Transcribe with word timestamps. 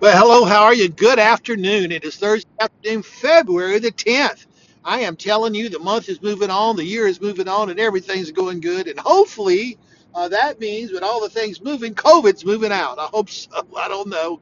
Well, 0.00 0.16
hello, 0.16 0.46
how 0.46 0.62
are 0.62 0.74
you? 0.74 0.88
Good 0.90 1.18
afternoon. 1.18 1.92
It 1.92 2.04
is 2.04 2.16
Thursday 2.16 2.48
afternoon, 2.60 3.02
February 3.02 3.80
the 3.80 3.92
10th. 3.92 4.46
I 4.86 5.00
am 5.00 5.16
telling 5.16 5.56
you, 5.56 5.70
the 5.70 5.80
month 5.80 6.08
is 6.08 6.22
moving 6.22 6.52
on, 6.52 6.76
the 6.76 6.84
year 6.86 7.08
is 7.08 7.20
moving 7.20 7.48
on, 7.48 7.68
and 7.68 7.80
everything's 7.80 8.30
going 8.30 8.60
good. 8.60 8.88
And 8.88 8.98
hopefully, 9.00 9.76
uh, 10.14 10.28
that 10.28 10.60
means 10.60 10.92
with 10.92 11.02
all 11.02 11.20
the 11.20 11.28
things 11.28 11.60
moving, 11.60 11.94
COVID's 11.96 12.46
moving 12.46 12.72
out. 12.72 13.00
I 13.00 13.06
hope 13.06 13.28
so. 13.28 13.50
I 13.76 13.88
don't 13.88 14.08
know. 14.08 14.40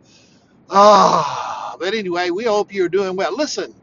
Ah, 0.71 1.77
but 1.81 1.95
anyway, 1.95 2.31
we 2.31 2.45
hope 2.45 2.73
you're 2.73 2.91
doing 2.91 3.17
well. 3.17 3.37
Listen, 3.37 3.75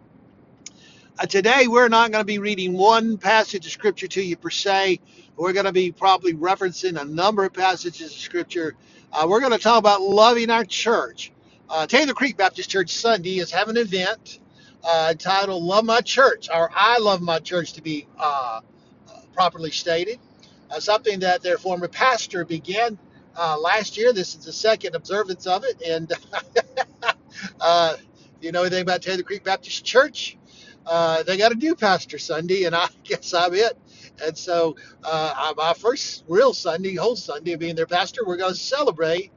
uh, 1.19 1.25
today 1.25 1.67
we're 1.67 1.89
not 1.89 2.11
going 2.11 2.21
to 2.21 2.25
be 2.25 2.39
reading 2.39 2.73
one 2.73 3.17
passage 3.17 3.65
of 3.65 3.73
scripture 3.73 4.07
to 4.07 4.21
you 4.21 4.37
per 4.37 4.51
se. 4.51 5.01
We're 5.37 5.53
going 5.53 5.65
to 5.65 5.73
be 5.73 5.91
probably 5.91 6.35
referencing 6.35 7.01
a 7.01 7.05
number 7.05 7.45
of 7.45 7.53
passages 7.53 8.11
of 8.11 8.17
scripture. 8.17 8.75
Uh, 9.11 9.27
we're 9.27 9.41
going 9.41 9.53
to 9.53 9.59
talk 9.59 9.79
about 9.79 10.01
loving 10.01 10.49
our 10.51 10.65
church. 10.65 11.33
Uh, 11.69 11.87
Taylor 11.87 12.13
Creek 12.13 12.37
Baptist 12.37 12.69
Church 12.69 12.93
Sunday 12.93 13.39
is 13.39 13.51
having 13.51 13.77
an 13.77 13.83
event 13.83 14.39
uh, 14.83 15.09
entitled 15.11 15.63
Love 15.63 15.85
My 15.85 16.01
Church, 16.01 16.47
or 16.53 16.69
I 16.73 16.99
Love 16.99 17.21
My 17.21 17.39
Church 17.39 17.73
to 17.73 17.81
be 17.81 18.07
uh, 18.19 18.61
properly 19.33 19.71
stated. 19.71 20.19
Uh, 20.71 20.79
something 20.79 21.19
that 21.21 21.43
their 21.43 21.57
former 21.57 21.87
pastor 21.87 22.45
began 22.45 22.97
uh, 23.37 23.57
last 23.59 23.97
year. 23.97 24.13
This 24.13 24.35
is 24.35 24.45
the 24.45 24.53
second 24.53 24.95
observance 24.95 25.47
of 25.47 25.63
it. 25.65 25.81
And 25.87 26.11
uh, 27.61 27.95
you 28.41 28.51
know 28.51 28.61
anything 28.61 28.81
about 28.83 29.01
Taylor 29.01 29.23
Creek 29.23 29.43
Baptist 29.43 29.85
Church? 29.85 30.37
Uh, 30.85 31.23
they 31.23 31.37
got 31.37 31.51
a 31.51 31.55
new 31.55 31.75
pastor 31.75 32.19
Sunday, 32.19 32.65
and 32.65 32.75
I 32.77 32.87
guess 33.03 33.33
I'm 33.33 33.53
it. 33.55 33.77
And 34.23 34.37
so, 34.37 34.75
uh, 35.03 35.53
my 35.57 35.73
first 35.73 36.25
real 36.27 36.53
Sunday, 36.53 36.95
whole 36.95 37.15
Sunday, 37.17 37.55
being 37.55 37.75
their 37.75 37.87
pastor, 37.87 38.23
we're 38.25 38.37
going 38.37 38.53
to 38.53 38.59
celebrate. 38.59 39.31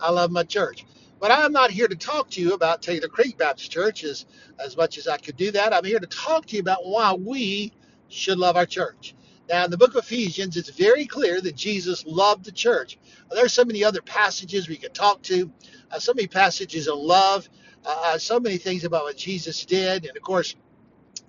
I 0.00 0.10
love 0.10 0.30
my 0.30 0.44
church. 0.44 0.84
But 1.20 1.30
I'm 1.30 1.52
not 1.52 1.70
here 1.70 1.86
to 1.86 1.96
talk 1.96 2.30
to 2.30 2.40
you 2.40 2.54
about 2.54 2.82
Taylor 2.82 3.08
Creek 3.08 3.36
Baptist 3.36 3.70
Church 3.70 4.04
as, 4.04 4.24
as 4.58 4.76
much 4.76 4.96
as 4.96 5.06
I 5.06 5.18
could 5.18 5.36
do 5.36 5.50
that. 5.52 5.74
I'm 5.74 5.84
here 5.84 6.00
to 6.00 6.06
talk 6.06 6.46
to 6.46 6.56
you 6.56 6.60
about 6.62 6.86
why 6.86 7.12
we 7.12 7.72
should 8.08 8.38
love 8.38 8.56
our 8.56 8.66
church. 8.66 9.14
Now, 9.48 9.64
in 9.64 9.70
the 9.70 9.76
book 9.76 9.90
of 9.90 10.04
Ephesians, 10.04 10.56
it's 10.56 10.70
very 10.70 11.04
clear 11.04 11.40
that 11.40 11.56
Jesus 11.56 12.06
loved 12.06 12.44
the 12.46 12.52
church. 12.52 12.98
There's 13.30 13.52
so 13.52 13.64
many 13.64 13.84
other 13.84 14.00
passages 14.00 14.68
we 14.68 14.76
could 14.76 14.94
talk 14.94 15.22
to, 15.24 15.50
uh, 15.90 15.98
so 15.98 16.14
many 16.14 16.26
passages 16.26 16.88
of 16.88 16.98
love, 16.98 17.48
uh, 17.84 18.02
uh, 18.06 18.18
so 18.18 18.40
many 18.40 18.56
things 18.56 18.84
about 18.84 19.04
what 19.04 19.16
Jesus 19.16 19.64
did. 19.66 20.06
And 20.06 20.16
of 20.16 20.22
course, 20.22 20.54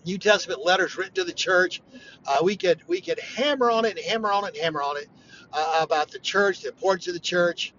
New 0.06 0.18
Testament 0.18 0.64
letters 0.64 0.98
written 0.98 1.16
to 1.16 1.24
the 1.24 1.34
church. 1.34 1.82
Uh, 2.26 2.38
we 2.44 2.56
could 2.56 2.82
we 2.88 3.02
could 3.02 3.20
hammer 3.20 3.70
on 3.70 3.86
it 3.86 3.98
and 3.98 4.06
hammer 4.06 4.32
on 4.32 4.46
it 4.46 4.56
and 4.56 4.58
hammer 4.58 4.82
on 4.82 4.98
it 4.98 5.08
uh, 5.54 5.80
about 5.82 6.12
the 6.12 6.20
church, 6.20 6.62
the 6.62 6.70
importance 6.70 7.08
of 7.08 7.14
the 7.14 7.20
church. 7.20 7.74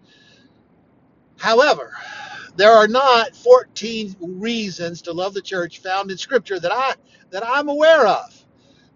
However, 1.43 1.93
there 2.55 2.71
are 2.71 2.87
not 2.87 3.35
14 3.35 4.15
reasons 4.21 5.03
to 5.03 5.13
love 5.13 5.35
the 5.35 5.43
church 5.43 5.81
found 5.81 6.13
in 6.13 6.17
Scripture 6.17 6.61
that 6.61 6.71
I 6.73 6.95
that 7.31 7.43
I'm 7.45 7.69
aware 7.69 8.07
of. 8.07 8.45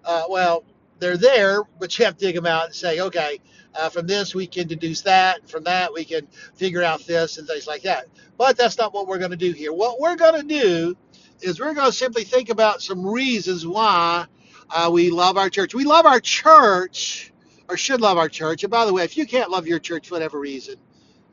Uh, 0.04 0.22
well, 0.30 0.64
they're 1.00 1.16
there, 1.16 1.64
but 1.80 1.98
you 1.98 2.04
have 2.04 2.16
to 2.18 2.24
dig 2.24 2.36
them 2.36 2.46
out 2.46 2.66
and 2.66 2.74
say, 2.74 3.00
okay, 3.00 3.40
uh, 3.74 3.88
from 3.88 4.06
this 4.06 4.32
we 4.32 4.46
can 4.46 4.68
deduce 4.68 5.00
that, 5.02 5.40
and 5.40 5.50
from 5.50 5.64
that 5.64 5.92
we 5.92 6.04
can 6.04 6.28
figure 6.54 6.84
out 6.84 7.04
this 7.04 7.38
and 7.38 7.48
things 7.48 7.66
like 7.66 7.82
that. 7.82 8.06
But 8.38 8.56
that's 8.56 8.78
not 8.78 8.94
what 8.94 9.08
we're 9.08 9.18
going 9.18 9.32
to 9.32 9.36
do 9.36 9.50
here. 9.50 9.72
What 9.72 9.98
we're 9.98 10.14
going 10.14 10.40
to 10.40 10.46
do 10.46 10.96
is 11.40 11.58
we're 11.58 11.74
going 11.74 11.90
to 11.90 11.96
simply 11.96 12.22
think 12.22 12.48
about 12.48 12.80
some 12.80 13.04
reasons 13.04 13.66
why 13.66 14.26
uh, 14.70 14.88
we 14.92 15.10
love 15.10 15.36
our 15.36 15.50
church. 15.50 15.74
We 15.74 15.82
love 15.82 16.06
our 16.06 16.20
church, 16.20 17.32
or 17.68 17.76
should 17.76 18.00
love 18.00 18.18
our 18.18 18.28
church. 18.28 18.62
And 18.62 18.70
by 18.70 18.84
the 18.86 18.92
way, 18.94 19.02
if 19.02 19.16
you 19.16 19.26
can't 19.26 19.50
love 19.50 19.66
your 19.66 19.80
church 19.80 20.06
for 20.06 20.14
whatever 20.14 20.38
reason, 20.38 20.76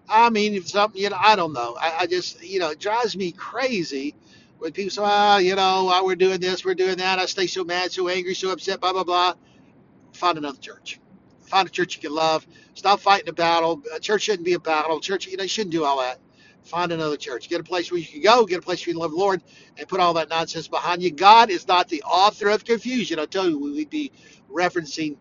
I 0.09 0.29
mean, 0.29 0.53
if 0.55 0.69
something, 0.69 1.01
you 1.01 1.09
know, 1.09 1.17
I 1.19 1.35
don't 1.35 1.53
know. 1.53 1.77
I, 1.79 1.99
I 2.01 2.07
just, 2.07 2.43
you 2.43 2.59
know, 2.59 2.71
it 2.71 2.79
drives 2.79 3.17
me 3.17 3.31
crazy 3.31 4.15
when 4.59 4.71
people 4.73 4.91
say, 4.91 5.01
ah, 5.03 5.37
you 5.39 5.55
know, 5.55 5.89
ah, 5.91 6.03
we're 6.03 6.15
doing 6.15 6.39
this, 6.41 6.65
we're 6.65 6.75
doing 6.75 6.97
that. 6.97 7.19
I 7.19 7.25
stay 7.25 7.47
so 7.47 7.63
mad, 7.63 7.91
so 7.91 8.07
angry, 8.09 8.35
so 8.35 8.51
upset, 8.51 8.81
blah, 8.81 8.93
blah, 8.93 9.03
blah. 9.03 9.33
Find 10.13 10.37
another 10.37 10.59
church. 10.59 10.99
Find 11.41 11.67
a 11.67 11.71
church 11.71 11.95
you 11.97 12.01
can 12.01 12.15
love. 12.15 12.45
Stop 12.75 12.99
fighting 13.01 13.29
a 13.29 13.33
battle. 13.33 13.81
A 13.95 13.99
church 13.99 14.23
shouldn't 14.23 14.45
be 14.45 14.53
a 14.53 14.59
battle. 14.59 14.99
Church, 14.99 15.27
you 15.27 15.37
know, 15.37 15.43
you 15.43 15.49
shouldn't 15.49 15.73
do 15.73 15.85
all 15.85 15.99
that. 16.01 16.19
Find 16.63 16.91
another 16.91 17.17
church. 17.17 17.49
Get 17.49 17.61
a 17.61 17.63
place 17.63 17.91
where 17.91 17.99
you 17.99 18.05
can 18.07 18.21
go. 18.21 18.45
Get 18.45 18.59
a 18.59 18.61
place 18.63 18.81
where 18.85 18.89
you 18.91 18.95
can 18.95 19.01
love 19.01 19.11
the 19.11 19.17
Lord 19.17 19.41
and 19.77 19.87
put 19.87 19.99
all 20.01 20.13
that 20.15 20.29
nonsense 20.29 20.67
behind 20.67 21.01
you. 21.03 21.11
God 21.11 21.49
is 21.49 21.67
not 21.67 21.89
the 21.89 22.03
author 22.03 22.49
of 22.49 22.65
confusion. 22.65 23.19
I 23.19 23.25
tell 23.25 23.49
you, 23.49 23.59
we'd 23.59 23.89
be 23.89 24.11
referencing 24.51 25.17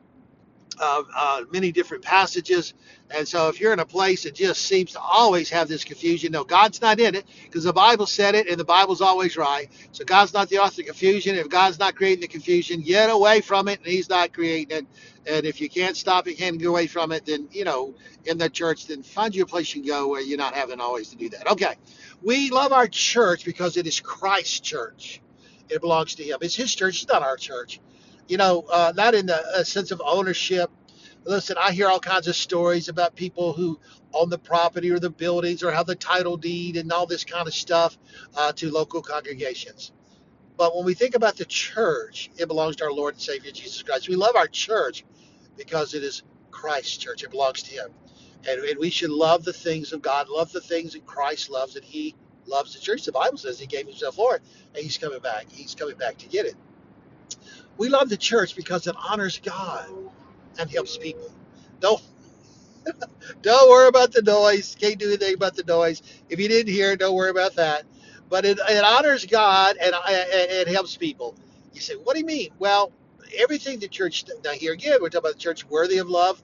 uh, 0.78 1.02
uh, 1.16 1.42
many 1.52 1.72
different 1.72 2.02
passages. 2.02 2.74
And 3.10 3.26
so 3.26 3.48
if 3.48 3.60
you're 3.60 3.72
in 3.72 3.78
a 3.78 3.86
place 3.86 4.22
that 4.24 4.34
just 4.34 4.62
seems 4.62 4.92
to 4.92 5.00
always 5.00 5.50
have 5.50 5.68
this 5.68 5.84
confusion, 5.84 6.32
no, 6.32 6.44
God's 6.44 6.80
not 6.80 6.98
in 7.00 7.14
it 7.14 7.26
because 7.44 7.64
the 7.64 7.72
Bible 7.72 8.06
said 8.06 8.34
it 8.34 8.48
and 8.48 8.58
the 8.58 8.64
Bible's 8.64 9.00
always 9.00 9.36
right. 9.36 9.68
So 9.92 10.04
God's 10.04 10.32
not 10.32 10.48
the 10.48 10.58
author 10.58 10.82
of 10.82 10.86
confusion. 10.86 11.36
If 11.36 11.48
God's 11.48 11.78
not 11.78 11.94
creating 11.94 12.22
the 12.22 12.28
confusion, 12.28 12.80
get 12.80 13.10
away 13.10 13.40
from 13.40 13.68
it 13.68 13.78
and 13.78 13.86
He's 13.86 14.08
not 14.08 14.32
creating 14.32 14.76
it. 14.76 14.86
And 15.26 15.46
if 15.46 15.60
you 15.60 15.68
can't 15.68 15.96
stop 15.96 16.26
it, 16.26 16.34
can't 16.34 16.58
get 16.58 16.66
away 16.66 16.86
from 16.86 17.12
it, 17.12 17.26
then, 17.26 17.48
you 17.52 17.64
know, 17.64 17.94
in 18.24 18.38
the 18.38 18.48
church, 18.48 18.86
then 18.86 19.02
find 19.02 19.34
you 19.34 19.42
a 19.42 19.46
place 19.46 19.74
you 19.74 19.82
can 19.82 19.88
go 19.88 20.08
where 20.08 20.20
you're 20.20 20.38
not 20.38 20.54
having 20.54 20.80
always 20.80 21.10
to 21.10 21.16
do 21.16 21.28
that. 21.30 21.50
Okay. 21.52 21.74
We 22.22 22.50
love 22.50 22.72
our 22.72 22.88
church 22.88 23.44
because 23.44 23.76
it 23.76 23.86
is 23.86 24.00
Christ's 24.00 24.60
church. 24.60 25.20
It 25.68 25.80
belongs 25.80 26.16
to 26.16 26.24
Him. 26.24 26.38
It's 26.40 26.56
His 26.56 26.74
church, 26.74 27.02
it's 27.02 27.12
not 27.12 27.22
our 27.22 27.36
church 27.36 27.80
you 28.32 28.38
know, 28.38 28.64
uh, 28.72 28.94
not 28.96 29.14
in 29.14 29.26
the 29.26 29.36
uh, 29.36 29.62
sense 29.62 29.90
of 29.90 30.00
ownership. 30.02 30.70
Listen, 31.24 31.56
I 31.60 31.72
hear 31.72 31.86
all 31.88 32.00
kinds 32.00 32.28
of 32.28 32.34
stories 32.34 32.88
about 32.88 33.14
people 33.14 33.52
who 33.52 33.78
own 34.14 34.30
the 34.30 34.38
property 34.38 34.90
or 34.90 34.98
the 34.98 35.10
buildings 35.10 35.62
or 35.62 35.70
have 35.70 35.84
the 35.84 35.94
title 35.94 36.38
deed 36.38 36.78
and 36.78 36.90
all 36.90 37.04
this 37.04 37.24
kind 37.24 37.46
of 37.46 37.52
stuff 37.52 37.98
uh, 38.34 38.50
to 38.54 38.70
local 38.70 39.02
congregations. 39.02 39.92
But 40.56 40.74
when 40.74 40.86
we 40.86 40.94
think 40.94 41.14
about 41.14 41.36
the 41.36 41.44
church, 41.44 42.30
it 42.38 42.48
belongs 42.48 42.76
to 42.76 42.84
our 42.84 42.92
Lord 42.92 43.16
and 43.16 43.22
Savior 43.22 43.50
Jesus 43.52 43.82
Christ. 43.82 44.08
We 44.08 44.16
love 44.16 44.34
our 44.34 44.48
church 44.48 45.04
because 45.58 45.92
it 45.92 46.02
is 46.02 46.22
Christ's 46.50 46.96
church. 46.96 47.24
It 47.24 47.32
belongs 47.32 47.62
to 47.64 47.70
Him. 47.72 47.90
And, 48.48 48.64
and 48.64 48.78
we 48.78 48.88
should 48.88 49.10
love 49.10 49.44
the 49.44 49.52
things 49.52 49.92
of 49.92 50.00
God, 50.00 50.30
love 50.30 50.52
the 50.52 50.60
things 50.62 50.94
that 50.94 51.04
Christ 51.04 51.50
loves, 51.50 51.76
and 51.76 51.84
He 51.84 52.14
loves 52.46 52.72
the 52.72 52.80
church. 52.80 53.04
The 53.04 53.12
Bible 53.12 53.36
says 53.36 53.60
He 53.60 53.66
gave 53.66 53.86
Himself 53.86 54.14
for 54.14 54.36
it, 54.36 54.42
and 54.74 54.82
He's 54.82 54.96
coming 54.96 55.20
back. 55.20 55.52
He's 55.52 55.74
coming 55.74 55.98
back 55.98 56.16
to 56.16 56.28
get 56.28 56.46
it. 56.46 56.54
We 57.76 57.88
love 57.88 58.08
the 58.08 58.16
church 58.16 58.56
because 58.56 58.86
it 58.86 58.96
honors 58.98 59.38
God 59.38 59.88
and 60.58 60.70
helps 60.70 60.96
people. 60.98 61.30
Don't 61.80 62.02
don't 63.42 63.70
worry 63.70 63.88
about 63.88 64.12
the 64.12 64.22
noise. 64.22 64.76
Can't 64.78 64.98
do 64.98 65.08
anything 65.08 65.34
about 65.34 65.56
the 65.56 65.64
noise. 65.64 66.02
If 66.28 66.40
you 66.40 66.48
didn't 66.48 66.72
hear 66.72 66.96
don't 66.96 67.14
worry 67.14 67.30
about 67.30 67.56
that. 67.56 67.84
But 68.28 68.44
it, 68.44 68.58
it 68.68 68.84
honors 68.84 69.26
God 69.26 69.76
and 69.80 69.94
uh, 69.94 70.00
it 70.08 70.68
helps 70.68 70.96
people. 70.96 71.36
You 71.74 71.80
say, 71.80 71.94
what 71.94 72.14
do 72.14 72.20
you 72.20 72.26
mean? 72.26 72.50
Well, 72.58 72.92
everything 73.38 73.78
the 73.78 73.88
church 73.88 74.24
now 74.44 74.52
here 74.52 74.72
again 74.72 74.98
we're 75.00 75.08
talking 75.08 75.30
about 75.30 75.32
the 75.34 75.38
church 75.38 75.64
worthy 75.66 75.98
of 75.98 76.08
love, 76.08 76.42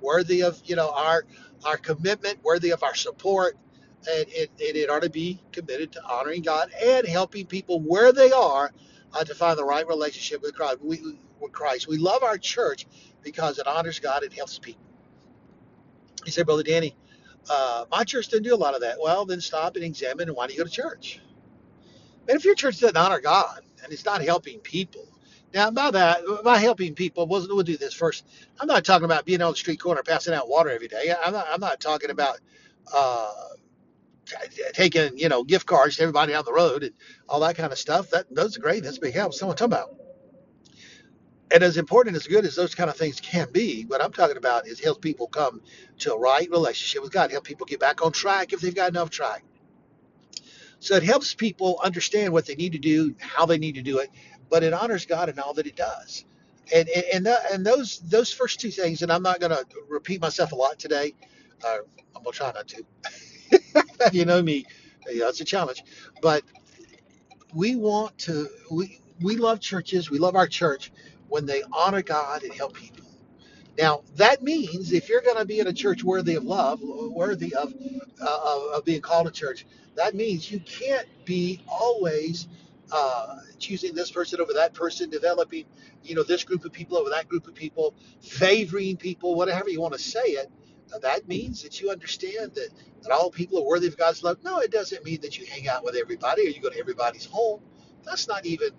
worthy 0.00 0.42
of 0.42 0.60
you 0.64 0.76
know 0.76 0.90
our 0.90 1.24
our 1.64 1.76
commitment, 1.76 2.42
worthy 2.42 2.70
of 2.70 2.82
our 2.82 2.94
support, 2.94 3.56
and 4.10 4.26
it, 4.28 4.50
it 4.58 4.90
ought 4.90 5.02
to 5.02 5.10
be 5.10 5.40
committed 5.52 5.92
to 5.92 6.04
honoring 6.04 6.42
God 6.42 6.70
and 6.82 7.06
helping 7.06 7.46
people 7.46 7.80
where 7.80 8.12
they 8.12 8.30
are 8.32 8.70
uh, 9.14 9.24
to 9.24 9.34
find 9.34 9.58
the 9.58 9.64
right 9.64 9.86
relationship 9.86 10.42
with 10.42 10.54
Christ. 10.54 10.78
We, 10.82 11.00
with 11.40 11.52
Christ. 11.52 11.88
We 11.88 11.98
love 11.98 12.22
our 12.22 12.38
church 12.38 12.86
because 13.22 13.58
it 13.58 13.66
honors 13.66 14.00
God 14.00 14.22
and 14.22 14.32
helps 14.32 14.58
people. 14.58 14.82
You 16.24 16.32
say, 16.32 16.42
Brother 16.42 16.62
Danny, 16.62 16.96
uh, 17.50 17.86
my 17.90 18.04
church 18.04 18.28
didn't 18.28 18.44
do 18.44 18.54
a 18.54 18.56
lot 18.56 18.74
of 18.74 18.82
that. 18.82 18.98
Well, 19.00 19.26
then 19.26 19.40
stop 19.40 19.76
and 19.76 19.84
examine 19.84 20.28
and 20.28 20.36
why 20.36 20.46
do 20.46 20.54
you 20.54 20.58
go 20.58 20.64
to 20.64 20.70
church? 20.70 21.20
And 22.28 22.36
if 22.36 22.44
your 22.44 22.54
church 22.54 22.80
doesn't 22.80 22.96
honor 22.96 23.20
God 23.20 23.60
and 23.82 23.92
it's 23.92 24.04
not 24.04 24.22
helping 24.22 24.60
people, 24.60 25.08
now 25.54 25.70
by 25.70 25.90
that, 25.92 26.22
by 26.44 26.58
helping 26.58 26.94
people, 26.94 27.26
we'll, 27.26 27.46
we'll 27.48 27.62
do 27.62 27.76
this 27.76 27.94
first. 27.94 28.26
I'm 28.60 28.66
not 28.66 28.84
talking 28.84 29.04
about 29.04 29.24
being 29.24 29.42
on 29.42 29.52
the 29.52 29.56
street 29.56 29.80
corner 29.80 30.02
passing 30.02 30.34
out 30.34 30.48
water 30.48 30.70
every 30.70 30.88
day. 30.88 31.14
I'm 31.24 31.32
not, 31.32 31.46
I'm 31.50 31.60
not 31.60 31.80
talking 31.80 32.10
about 32.10 32.40
uh, 32.92 33.32
taking 34.74 35.18
you 35.18 35.28
know 35.30 35.44
gift 35.44 35.66
cards 35.66 35.96
to 35.96 36.02
everybody 36.02 36.34
on 36.34 36.44
the 36.44 36.52
road 36.52 36.84
and 36.84 36.94
all 37.28 37.40
that 37.40 37.56
kind 37.56 37.72
of 37.72 37.78
stuff. 37.78 38.10
That 38.10 38.26
those 38.34 38.56
are 38.58 38.60
great. 38.60 38.84
That's 38.84 38.98
big 38.98 39.14
help. 39.14 39.34
Someone 39.34 39.56
talking 39.56 39.74
about. 39.74 39.96
And 41.52 41.64
as 41.64 41.78
important 41.78 42.16
as 42.16 42.26
good 42.26 42.44
as 42.46 42.56
those 42.56 42.74
kind 42.74 42.90
of 42.90 42.96
things 42.96 43.20
can 43.20 43.48
be, 43.52 43.84
what 43.84 44.02
I'm 44.02 44.12
talking 44.12 44.36
about 44.36 44.68
is 44.68 44.80
help 44.80 45.02
people 45.02 45.28
come 45.28 45.62
to 46.00 46.14
a 46.14 46.18
right 46.18 46.50
relationship 46.50 47.02
with 47.02 47.12
God. 47.12 47.32
Help 47.32 47.44
people 47.44 47.66
get 47.66 47.80
back 47.80 48.04
on 48.04 48.12
track 48.12 48.52
if 48.52 48.60
they've 48.60 48.74
got 48.74 48.90
enough 48.90 49.10
track. 49.10 49.44
So 50.80 50.96
it 50.96 51.02
helps 51.02 51.34
people 51.34 51.80
understand 51.82 52.32
what 52.32 52.46
they 52.46 52.54
need 52.54 52.72
to 52.72 52.78
do, 52.78 53.14
how 53.20 53.46
they 53.46 53.58
need 53.58 53.76
to 53.76 53.82
do 53.82 53.98
it, 53.98 54.10
but 54.50 54.62
it 54.62 54.72
honors 54.72 55.06
God 55.06 55.28
in 55.28 55.38
all 55.38 55.54
that 55.54 55.66
it 55.66 55.76
does. 55.76 56.24
And 56.74 56.88
and 56.88 57.04
and, 57.14 57.26
that, 57.26 57.52
and 57.52 57.66
those 57.66 58.00
those 58.00 58.32
first 58.32 58.60
two 58.60 58.70
things, 58.70 59.02
and 59.02 59.12
I'm 59.12 59.22
not 59.22 59.40
going 59.40 59.52
to 59.52 59.64
repeat 59.88 60.20
myself 60.20 60.52
a 60.52 60.56
lot 60.56 60.78
today. 60.78 61.14
Uh, 61.64 61.78
I'm 62.14 62.22
gonna 62.24 62.32
try 62.34 62.52
not 62.52 62.68
to. 62.68 62.84
you 64.12 64.24
know 64.24 64.42
me, 64.42 64.66
it's 65.06 65.40
a 65.40 65.46
challenge. 65.46 65.84
But 66.22 66.42
we 67.54 67.76
want 67.76 68.18
to, 68.20 68.48
we, 68.70 69.00
we 69.22 69.36
love 69.36 69.60
churches, 69.60 70.10
we 70.10 70.18
love 70.18 70.36
our 70.36 70.48
church 70.48 70.92
when 71.28 71.46
they 71.46 71.62
honor 71.72 72.02
God 72.02 72.42
and 72.44 72.52
help 72.54 72.74
people. 72.74 73.06
Now, 73.78 74.02
that 74.16 74.42
means 74.42 74.92
if 74.92 75.08
you're 75.08 75.22
going 75.22 75.38
to 75.38 75.46
be 75.46 75.60
in 75.60 75.66
a 75.68 75.72
church 75.72 76.04
worthy 76.04 76.34
of 76.36 76.44
love, 76.44 76.80
worthy 76.82 77.54
of, 77.54 77.72
uh, 78.22 78.38
of, 78.44 78.62
of 78.74 78.84
being 78.84 79.00
called 79.02 79.26
a 79.28 79.30
church, 79.30 79.66
that 79.96 80.14
means 80.14 80.50
you 80.50 80.60
can't 80.60 81.08
be 81.24 81.60
always 81.68 82.48
uh, 82.92 83.38
choosing 83.58 83.94
this 83.94 84.10
person 84.12 84.40
over 84.40 84.52
that 84.54 84.74
person, 84.74 85.10
developing, 85.10 85.64
you 86.04 86.14
know, 86.14 86.22
this 86.22 86.44
group 86.44 86.64
of 86.66 86.72
people 86.72 86.98
over 86.98 87.10
that 87.10 87.28
group 87.28 87.48
of 87.48 87.54
people, 87.54 87.94
favoring 88.22 88.96
people, 88.96 89.34
whatever 89.34 89.70
you 89.70 89.80
want 89.80 89.94
to 89.94 90.00
say 90.00 90.20
it. 90.22 90.50
Uh, 90.94 90.98
that 91.00 91.26
means 91.28 91.62
that 91.62 91.80
you 91.80 91.90
understand 91.90 92.54
that, 92.54 92.68
that 93.02 93.12
all 93.12 93.30
people 93.30 93.58
are 93.58 93.64
worthy 93.64 93.88
of 93.88 93.96
God's 93.96 94.22
love. 94.22 94.38
No, 94.44 94.58
it 94.60 94.70
doesn't 94.70 95.04
mean 95.04 95.20
that 95.22 95.38
you 95.38 95.46
hang 95.46 95.68
out 95.68 95.84
with 95.84 95.96
everybody 95.96 96.46
or 96.46 96.50
you 96.50 96.60
go 96.60 96.70
to 96.70 96.78
everybody's 96.78 97.26
home. 97.26 97.60
That's 98.04 98.28
not 98.28 98.46
even. 98.46 98.70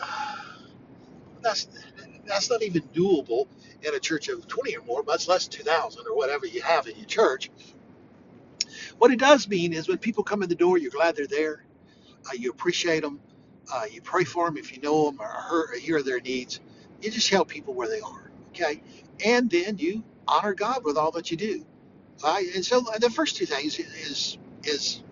That's 1.40 1.68
that's 2.26 2.50
not 2.50 2.62
even 2.62 2.82
doable 2.94 3.48
in 3.82 3.94
a 3.94 3.98
church 3.98 4.28
of 4.28 4.46
20 4.46 4.76
or 4.76 4.82
more, 4.84 5.02
much 5.02 5.28
less 5.28 5.48
2,000 5.48 6.06
or 6.06 6.16
whatever 6.16 6.46
you 6.46 6.60
have 6.62 6.86
in 6.86 6.96
your 6.96 7.06
church. 7.06 7.50
What 8.98 9.10
it 9.10 9.18
does 9.18 9.48
mean 9.48 9.72
is 9.72 9.88
when 9.88 9.98
people 9.98 10.24
come 10.24 10.42
in 10.42 10.48
the 10.48 10.54
door, 10.54 10.78
you're 10.78 10.90
glad 10.90 11.16
they're 11.16 11.26
there. 11.26 11.64
Uh, 12.26 12.34
you 12.36 12.50
appreciate 12.50 13.02
them. 13.02 13.20
Uh, 13.72 13.84
you 13.90 14.02
pray 14.02 14.24
for 14.24 14.46
them 14.46 14.56
if 14.56 14.74
you 14.74 14.82
know 14.82 15.06
them 15.06 15.20
or, 15.20 15.28
hear, 15.48 15.60
or 15.60 15.78
hear 15.78 16.02
their 16.02 16.20
needs. 16.20 16.60
You 17.00 17.10
just 17.10 17.30
help 17.30 17.48
people 17.48 17.74
where 17.74 17.88
they 17.88 18.00
are. 18.00 18.30
Okay, 18.50 18.82
and 19.24 19.50
then 19.50 19.78
you 19.78 20.02
honor 20.28 20.54
God 20.54 20.84
with 20.84 20.98
all 20.98 21.12
that 21.12 21.32
you 21.32 21.38
do. 21.38 21.66
And 22.56 22.64
so 22.64 22.80
the 23.00 23.10
first 23.10 23.36
two 23.36 23.46
things 23.46 23.78
is 23.78 24.38
is 24.64 25.02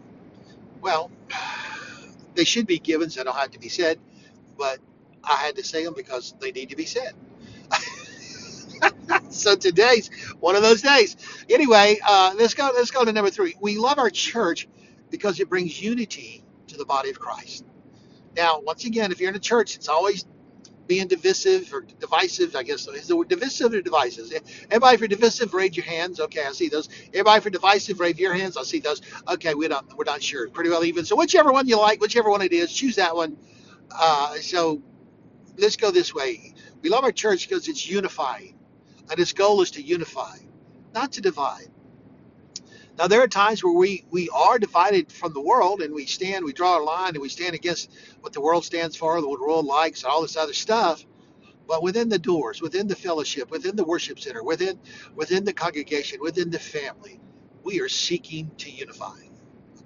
well, 0.81 1.11
they 2.35 2.45
should 2.45 2.67
be 2.67 2.79
given, 2.79 3.11
so 3.11 3.21
they 3.21 3.25
don't 3.25 3.37
have 3.37 3.53
to 3.53 3.61
be 3.61 3.69
said. 3.69 3.99
But 4.59 4.79
I 5.25 5.37
had 5.37 5.57
to 5.57 5.65
say 5.65 5.85
them 5.85 5.95
because 5.97 6.35
they 6.41 6.53
need 6.53 6.71
to 6.71 6.77
be 6.77 6.87
said. 6.87 7.15
so 9.31 9.57
today's 9.57 10.11
one 10.41 10.57
of 10.57 10.63
those 10.63 10.83
days. 10.83 11.17
Anyway, 11.51 11.99
uh, 12.07 12.35
let's 12.39 12.55
go. 12.55 12.71
Let's 12.75 12.91
go 12.91 13.05
to 13.05 13.13
number 13.13 13.31
three. 13.31 13.57
We 13.61 13.79
love 13.79 13.99
our 13.99 14.11
church 14.11 14.69
because 15.11 15.41
it 15.41 15.49
brings 15.49 15.81
unity 15.81 16.45
to 16.69 16.77
the 16.77 16.87
body 16.87 17.11
of 17.11 17.19
Christ. 17.19 17.65
Now, 18.37 18.61
once 18.61 18.85
again, 18.85 19.13
if 19.13 19.21
you're 19.21 19.31
in 19.31 19.37
a 19.37 19.41
church, 19.41 19.77
it's 19.77 19.89
always 19.89 20.27
being 20.87 21.09
divisive 21.09 21.73
or 21.73 21.83
divisive. 22.01 22.57
I 22.57 22.63
guess 22.65 22.87
is 22.89 23.09
the 23.09 23.17
word 23.17 23.29
divisive 23.29 23.75
or 23.75 23.83
divisive. 23.83 24.33
Everybody 24.71 24.97
for 24.99 25.07
divisive, 25.09 25.55
raise 25.55 25.77
your 25.77 25.87
hands. 25.87 26.21
Okay, 26.21 26.45
I 26.47 26.53
see 26.53 26.69
those. 26.69 26.89
Everybody 27.09 27.41
for 27.43 27.51
divisive, 27.51 28.01
raise 28.01 28.19
your 28.19 28.35
hands. 28.35 28.57
I 28.57 28.65
see 28.65 28.81
those. 28.81 29.03
Okay, 29.29 29.55
we 29.55 29.69
don't. 29.69 29.87
We're 29.97 30.05
not 30.05 30.23
sure. 30.23 30.49
Pretty 30.51 30.71
well 30.71 30.85
even. 30.85 31.05
So 31.05 31.17
whichever 31.17 31.53
one 31.53 31.69
you 31.69 31.79
like, 31.79 32.01
whichever 32.01 32.31
one 32.31 32.43
it 32.43 32.53
is, 32.53 32.73
choose 32.73 32.97
that 32.97 33.17
one. 33.17 33.37
Uh, 33.91 34.37
so 34.37 34.83
let's 35.59 35.77
go 35.77 35.91
this 35.91 36.15
way. 36.15 36.55
We 36.83 36.91
love 36.91 37.05
our 37.05 37.13
church 37.13 37.49
because 37.49 37.69
it's 37.69 37.89
unifying. 37.89 38.57
And 39.11 39.21
its 39.21 39.33
goal 39.33 39.61
is 39.63 39.73
to 39.73 39.83
unify, 39.83 40.39
not 40.95 41.13
to 41.13 41.23
divide. 41.23 41.69
Now, 42.99 43.09
there 43.09 43.23
are 43.23 43.29
times 43.29 43.65
where 43.65 43.73
we, 43.75 44.05
we 44.11 44.29
are 44.31 44.59
divided 44.59 45.13
from 45.13 45.33
the 45.35 45.41
world 45.41 45.83
and 45.83 45.95
we 45.95 46.07
stand, 46.07 46.45
we 46.45 46.53
draw 46.53 46.79
a 46.79 46.85
line 46.85 47.11
and 47.11 47.21
we 47.23 47.29
stand 47.29 47.55
against 47.55 47.91
what 48.21 48.33
the 48.33 48.41
world 48.41 48.65
stands 48.65 48.97
for, 48.97 49.17
what 49.17 49.23
the 49.23 49.29
world 49.47 49.67
likes, 49.67 50.03
and 50.03 50.13
all 50.13 50.23
this 50.23 50.37
other 50.37 50.55
stuff. 50.55 51.05
But 51.69 51.83
within 51.83 52.09
the 52.09 52.19
doors, 52.19 52.63
within 52.63 52.89
the 52.89 52.97
fellowship, 52.97 53.51
within 53.51 53.77
the 53.77 53.85
worship 53.85 54.21
center, 54.21 54.43
within 54.45 54.79
within 55.15 55.45
the 55.45 55.53
congregation, 55.53 56.21
within 56.21 56.51
the 56.51 56.59
family, 56.59 57.21
we 57.65 57.81
are 57.81 57.89
seeking 57.89 58.51
to 58.59 58.71
unify. 58.71 59.19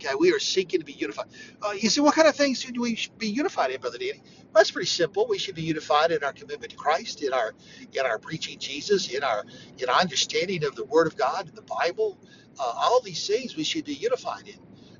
Okay, 0.04 0.14
we 0.18 0.32
are 0.32 0.40
seeking 0.40 0.80
to 0.80 0.86
be 0.86 0.94
unified. 0.94 1.26
Uh, 1.62 1.72
you 1.72 1.90
see, 1.90 2.00
what 2.02 2.14
kind 2.16 2.28
of 2.28 2.36
things 2.36 2.62
should 2.62 2.78
we 2.78 2.98
be 3.18 3.28
unified 3.28 3.70
in, 3.72 3.80
Brother 3.80 3.98
Danny? 3.98 4.22
Well, 4.22 4.54
that's 4.56 4.72
pretty 4.72 4.88
simple. 4.88 5.26
We 5.28 5.38
should 5.38 5.56
be 5.56 5.62
unified 5.62 6.12
in 6.12 6.24
our 6.24 6.34
commitment 6.34 6.72
to 6.72 6.76
Christ, 6.78 7.22
in 7.22 7.32
our 7.32 7.54
in 7.94 8.06
our 8.06 8.18
preaching 8.18 8.58
Jesus, 8.58 9.10
in 9.12 9.24
our 9.24 9.44
in 9.78 9.88
our 9.90 10.00
understanding 10.00 10.64
of 10.64 10.76
the 10.76 10.84
Word 10.84 11.06
of 11.08 11.16
God, 11.16 11.50
the 11.54 11.62
Bible. 11.62 12.18
Uh, 12.60 12.72
all 12.76 13.00
these 13.02 13.26
things 13.26 13.56
we 13.56 13.64
should 13.64 13.84
be 13.86 13.94
unified 13.94 14.48
in. 14.48 14.56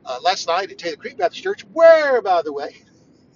Uh, 0.06 0.18
last 0.22 0.48
night 0.48 0.70
at 0.72 0.78
Taylor 0.78 0.96
Creek 0.96 1.18
Baptist 1.18 1.42
Church, 1.44 1.62
where, 1.72 2.22
by 2.22 2.42
the 2.42 2.52
way, 2.52 2.76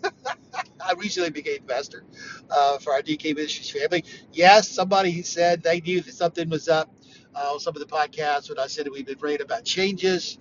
I 0.80 0.94
recently 0.98 1.30
became 1.30 1.62
pastor 1.66 2.04
uh, 2.50 2.78
for 2.78 2.92
our 2.94 3.02
DK 3.02 3.36
Ministries 3.36 3.70
family. 3.70 4.04
Yes, 4.32 4.68
somebody 4.68 5.22
said 5.22 5.62
they 5.62 5.80
knew 5.80 6.02
that 6.02 6.14
something 6.14 6.48
was 6.50 6.68
up 6.68 6.90
uh, 7.34 7.52
on 7.54 7.60
some 7.60 7.76
of 7.76 7.80
the 7.80 7.86
podcasts 7.88 8.48
when 8.50 8.58
I 8.58 8.68
said 8.68 8.88
we've 8.92 9.06
been 9.06 9.18
praying 9.18 9.42
about 9.42 9.64
changes. 9.64 10.38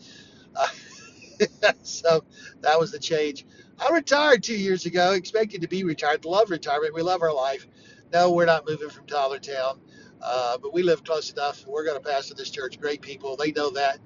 Uh, 0.56 0.68
so 1.84 2.24
that 2.62 2.80
was 2.80 2.92
the 2.92 3.00
change. 3.00 3.46
I 3.80 3.94
retired 3.94 4.44
two 4.44 4.58
years 4.58 4.86
ago, 4.86 5.14
expecting 5.14 5.62
to 5.62 5.68
be 5.68 5.84
retired. 5.84 6.26
Love 6.26 6.50
retirement. 6.52 6.94
We 6.94 7.02
love 7.02 7.22
our 7.22 7.34
life. 7.34 7.68
No, 8.14 8.32
we're 8.32 8.46
not 8.46 8.68
moving 8.68 8.90
from 8.90 9.06
Tylertown, 9.08 9.80
uh, 10.22 10.58
but 10.60 10.74
we 10.74 10.84
live 10.84 11.04
close 11.04 11.32
enough. 11.32 11.66
We're 11.68 11.86
going 11.86 12.02
to 12.02 12.10
pastor 12.10 12.36
this 12.36 12.50
church. 12.50 12.80
Great 12.80 13.02
people. 13.02 13.36
They 13.38 13.52
know 13.52 13.72
that. 13.72 14.00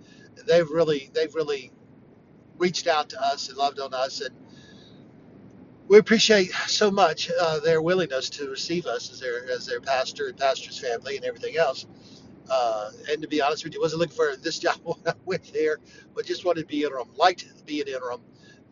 They've 0.48 0.70
really, 0.70 1.10
they've 1.14 1.34
really 1.36 1.72
reached 2.58 2.88
out 2.88 3.10
to 3.10 3.22
us 3.24 3.50
and 3.50 3.58
loved 3.58 3.80
on 3.80 3.94
us, 3.94 4.22
and 4.22 4.36
we 5.88 5.98
appreciate 6.00 6.52
so 6.68 6.92
much 6.92 7.32
uh, 7.40 7.60
their 7.62 7.82
willingness 7.82 8.30
to 8.32 8.50
receive 8.50 8.88
us 8.88 9.12
as 9.12 9.20
their 9.20 9.50
as 9.50 9.66
their 9.66 9.82
pastor 9.82 10.28
and 10.28 10.38
pastor's 10.38 10.80
family 10.80 11.18
and 11.18 11.26
everything 11.26 11.58
else. 11.58 11.86
Uh, 12.50 12.92
and 13.12 13.22
to 13.22 13.28
be 13.28 13.42
honest 13.42 13.64
with 13.64 13.74
you, 13.74 13.82
wasn't 13.82 14.00
looking 14.00 14.16
for 14.16 14.36
this 14.38 14.60
job 14.62 14.78
when 14.84 14.98
I 15.08 15.14
went 15.26 15.54
there, 15.54 15.78
but 16.16 16.26
just 16.26 16.46
wanted 16.46 16.62
to 16.62 16.68
be 16.68 16.84
interim. 16.84 17.10
Liked 17.16 17.42
to 17.58 17.64
be 17.66 17.82
an 17.82 17.88
interim, 17.88 18.22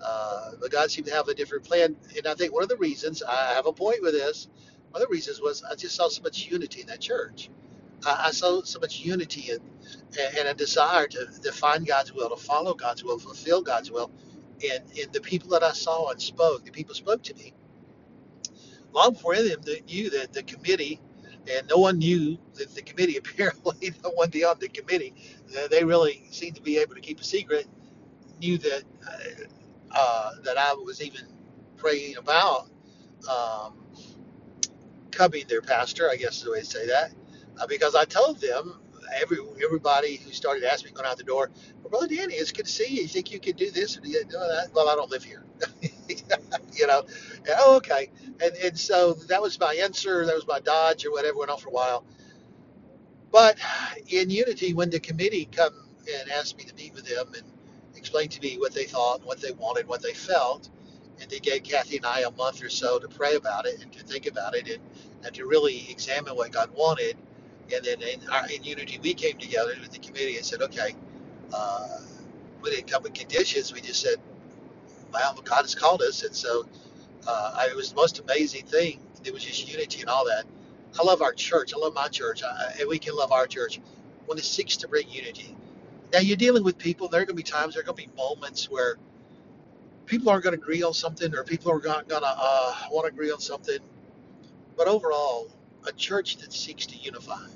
uh, 0.01 0.51
but 0.61 0.71
God 0.71 0.91
seemed 0.91 1.07
to 1.07 1.13
have 1.13 1.27
a 1.27 1.33
different 1.35 1.63
plan. 1.63 1.95
And 2.17 2.27
I 2.27 2.35
think 2.35 2.53
one 2.53 2.63
of 2.63 2.69
the 2.69 2.77
reasons 2.77 3.23
I 3.23 3.53
have 3.53 3.67
a 3.67 3.73
point 3.73 4.01
with 4.01 4.13
this, 4.13 4.47
one 4.91 5.01
of 5.01 5.07
the 5.09 5.13
reasons 5.13 5.41
was 5.41 5.63
I 5.63 5.75
just 5.75 5.95
saw 5.95 6.09
so 6.09 6.21
much 6.23 6.47
unity 6.49 6.81
in 6.81 6.87
that 6.87 7.01
church. 7.01 7.49
I, 8.05 8.25
I 8.27 8.31
saw 8.31 8.63
so 8.63 8.79
much 8.79 9.01
unity 9.01 9.51
and, 9.51 9.61
and 10.39 10.47
a 10.49 10.53
desire 10.53 11.07
to, 11.07 11.27
to 11.43 11.51
find 11.51 11.87
God's 11.87 12.13
will, 12.13 12.29
to 12.29 12.37
follow 12.37 12.73
God's 12.73 13.03
will, 13.03 13.19
fulfill 13.19 13.61
God's 13.61 13.91
will. 13.91 14.11
And, 14.71 14.83
and 15.01 15.13
the 15.13 15.21
people 15.21 15.49
that 15.51 15.63
I 15.63 15.73
saw 15.73 16.11
and 16.11 16.21
spoke, 16.21 16.65
the 16.65 16.71
people 16.71 16.95
spoke 16.95 17.23
to 17.23 17.35
me 17.35 17.53
long 18.93 19.13
before 19.13 19.35
any 19.35 19.51
of 19.51 19.65
them 19.65 19.77
knew 19.87 20.11
that 20.11 20.33
the 20.33 20.43
committee 20.43 21.01
and 21.51 21.67
no 21.69 21.77
one 21.77 21.99
knew 21.99 22.37
that 22.55 22.73
the 22.75 22.81
committee 22.81 23.17
apparently 23.19 23.91
no 24.03 24.11
one 24.11 24.29
beyond 24.29 24.59
the 24.59 24.69
committee 24.69 25.13
uh, 25.57 25.67
they 25.69 25.83
really 25.83 26.25
seemed 26.31 26.55
to 26.55 26.61
be 26.61 26.77
able 26.77 26.95
to 26.95 27.01
keep 27.01 27.19
a 27.19 27.23
secret 27.23 27.67
knew 28.39 28.57
that 28.59 28.83
uh, 29.07 29.43
uh, 29.91 30.31
that 30.43 30.57
I 30.57 30.73
was 30.73 31.01
even 31.01 31.21
praying 31.77 32.17
about 32.17 32.69
um, 33.29 33.73
coming 35.11 35.45
their 35.47 35.61
pastor 35.61 36.09
I 36.11 36.15
guess 36.17 36.37
is 36.37 36.43
the 36.43 36.51
way 36.51 36.59
to 36.61 36.65
say 36.65 36.87
that. 36.87 37.11
Uh, 37.59 37.67
because 37.67 37.95
I 37.95 38.05
told 38.05 38.41
them 38.41 38.79
every 39.21 39.37
everybody 39.63 40.17
who 40.17 40.31
started 40.31 40.63
asking 40.63 40.91
me 40.91 40.95
going 40.95 41.07
out 41.09 41.17
the 41.17 41.23
door 41.23 41.51
well, 41.81 41.89
brother 41.89 42.07
Danny 42.07 42.35
it's 42.35 42.51
good 42.51 42.65
to 42.65 42.71
see 42.71 42.87
you. 42.87 43.03
You 43.03 43.07
think 43.07 43.31
you 43.31 43.39
could 43.39 43.57
do 43.57 43.71
this 43.71 43.97
or 43.97 44.01
do 44.01 44.11
that? 44.11 44.69
Well 44.73 44.89
I 44.89 44.95
don't 44.95 45.11
live 45.11 45.23
here 45.23 45.43
you 46.73 46.87
know 46.87 47.03
yeah, 47.47 47.55
oh, 47.59 47.77
okay 47.77 48.11
and 48.43 48.55
and 48.57 48.79
so 48.79 49.13
that 49.29 49.41
was 49.41 49.59
my 49.59 49.73
answer 49.75 50.25
that 50.25 50.35
was 50.35 50.47
my 50.47 50.59
dodge 50.61 51.05
or 51.05 51.11
whatever 51.11 51.37
went 51.39 51.51
on 51.51 51.57
for 51.59 51.69
a 51.69 51.73
while 51.73 51.97
But 53.31 53.57
in 54.09 54.31
unity, 54.31 54.73
when 54.73 54.91
the 54.91 55.01
committee 55.01 55.49
come 55.51 55.73
and 56.21 56.31
asked 56.31 56.57
me 56.57 56.65
to 56.65 56.75
meet 56.75 56.95
with 56.95 57.07
them 57.07 57.33
and 57.35 57.43
explain 57.97 58.29
to 58.29 58.41
me 58.41 58.57
what 58.59 58.73
they 58.73 58.85
thought, 58.85 59.25
what 59.25 59.41
they 59.41 59.51
wanted, 59.53 59.87
what 59.87 60.03
they 60.03 60.13
felt, 60.13 60.69
and 61.21 61.29
they 61.31 61.39
gave 61.39 61.63
Kathy 61.63 61.97
and 61.97 62.07
I 62.07 62.21
a 62.21 62.31
month 62.31 62.63
or 62.63 62.69
so 62.69 62.99
to 62.99 63.09
pray 63.09 63.35
about 63.35 63.67
it 63.67 63.81
and 63.81 63.91
to 63.93 64.03
think 64.05 64.27
about 64.27 64.55
it 64.55 64.69
and, 64.69 64.79
and 65.25 65.35
to 65.35 65.47
really 65.47 65.87
examine 65.91 66.35
what 66.35 66.53
God 66.53 66.71
wanted. 66.75 67.17
And 67.73 67.83
then 67.85 68.01
in, 68.01 68.29
our, 68.29 68.47
in 68.49 68.63
unity, 68.63 68.99
we 69.03 69.13
came 69.15 69.37
together 69.39 69.73
with 69.81 69.91
the 69.91 69.99
committee 69.99 70.37
and 70.37 70.45
said, 70.45 70.61
okay, 70.63 70.95
uh, 71.53 71.99
we 72.61 72.71
didn't 72.71 72.91
come 72.91 73.03
with 73.03 73.13
conditions. 73.15 73.73
We 73.73 73.81
just 73.81 74.01
said, 74.01 74.17
well, 75.15 75.41
God 75.43 75.61
has 75.61 75.75
called 75.75 76.01
us. 76.01 76.23
And 76.23 76.35
so 76.35 76.67
uh, 77.27 77.65
it 77.69 77.75
was 77.75 77.89
the 77.89 77.95
most 77.95 78.19
amazing 78.19 78.65
thing. 78.65 78.99
It 79.23 79.33
was 79.33 79.43
just 79.43 79.71
unity 79.71 80.01
and 80.01 80.09
all 80.09 80.25
that. 80.25 80.45
I 80.99 81.03
love 81.03 81.21
our 81.21 81.33
church. 81.33 81.73
I 81.75 81.79
love 81.79 81.93
my 81.93 82.07
church. 82.07 82.43
I, 82.43 82.75
and 82.79 82.89
we 82.89 82.99
can 82.99 83.15
love 83.15 83.31
our 83.31 83.47
church 83.47 83.81
when 84.25 84.37
it 84.37 84.43
seeks 84.45 84.77
to 84.77 84.87
bring 84.87 85.09
unity. 85.09 85.55
Now, 86.13 86.19
you're 86.19 86.37
dealing 86.37 86.63
with 86.63 86.77
people. 86.77 87.07
There 87.07 87.21
are 87.21 87.25
going 87.25 87.37
to 87.37 87.43
be 87.43 87.43
times, 87.43 87.73
there 87.73 87.81
are 87.81 87.85
going 87.85 87.97
to 87.97 88.07
be 88.07 88.17
moments 88.17 88.69
where 88.69 88.97
people 90.05 90.29
aren't 90.29 90.43
going 90.43 90.55
to 90.55 90.61
agree 90.61 90.83
on 90.83 90.93
something 90.93 91.35
or 91.35 91.43
people 91.43 91.71
are 91.71 91.81
not 91.83 92.07
going 92.07 92.21
to 92.21 92.29
uh, 92.29 92.75
want 92.91 93.07
to 93.07 93.13
agree 93.13 93.31
on 93.31 93.39
something. 93.39 93.79
But 94.77 94.87
overall, 94.87 95.51
a 95.87 95.91
church 95.93 96.37
that 96.37 96.53
seeks 96.53 96.85
to 96.87 96.97
unify, 96.97 97.47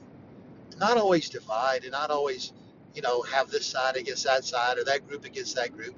not 0.77 0.97
always 0.97 1.29
divide 1.29 1.83
and 1.83 1.91
not 1.91 2.11
always, 2.11 2.53
you 2.95 3.01
know, 3.01 3.21
have 3.23 3.49
this 3.49 3.65
side 3.65 3.97
against 3.97 4.23
that 4.25 4.43
side 4.45 4.77
or 4.77 4.83
that 4.85 5.07
group 5.07 5.25
against 5.25 5.55
that 5.55 5.75
group, 5.75 5.95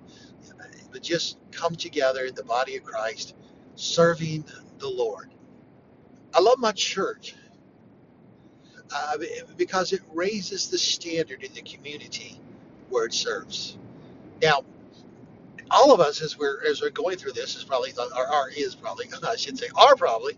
but 0.91 1.01
just 1.03 1.38
come 1.51 1.75
together 1.75 2.25
in 2.25 2.36
the 2.36 2.43
body 2.43 2.77
of 2.77 2.83
Christ, 2.83 3.36
serving 3.75 4.45
the 4.79 4.89
Lord. 4.89 5.29
I 6.33 6.41
love 6.41 6.60
my 6.60 6.71
church 6.71 7.36
uh, 8.93 9.17
because 9.57 9.93
it 9.93 10.01
raises 10.13 10.69
the 10.69 10.77
standard 10.77 11.43
in 11.43 11.53
the 11.53 11.62
community 11.62 12.39
where 12.89 13.05
it 13.05 13.13
serves. 13.13 13.77
Now, 14.41 14.63
all 15.69 15.93
of 15.93 16.00
us, 16.00 16.21
as 16.21 16.38
we're 16.38 16.63
as 16.69 16.81
we're 16.81 16.89
going 16.89 17.17
through 17.17 17.33
this, 17.33 17.55
is 17.55 17.63
probably 17.63 17.91
or, 17.98 18.33
or 18.33 18.50
is 18.50 18.75
probably 18.75 19.07
I 19.27 19.36
should 19.36 19.57
say 19.57 19.67
are 19.75 19.95
probably 19.95 20.38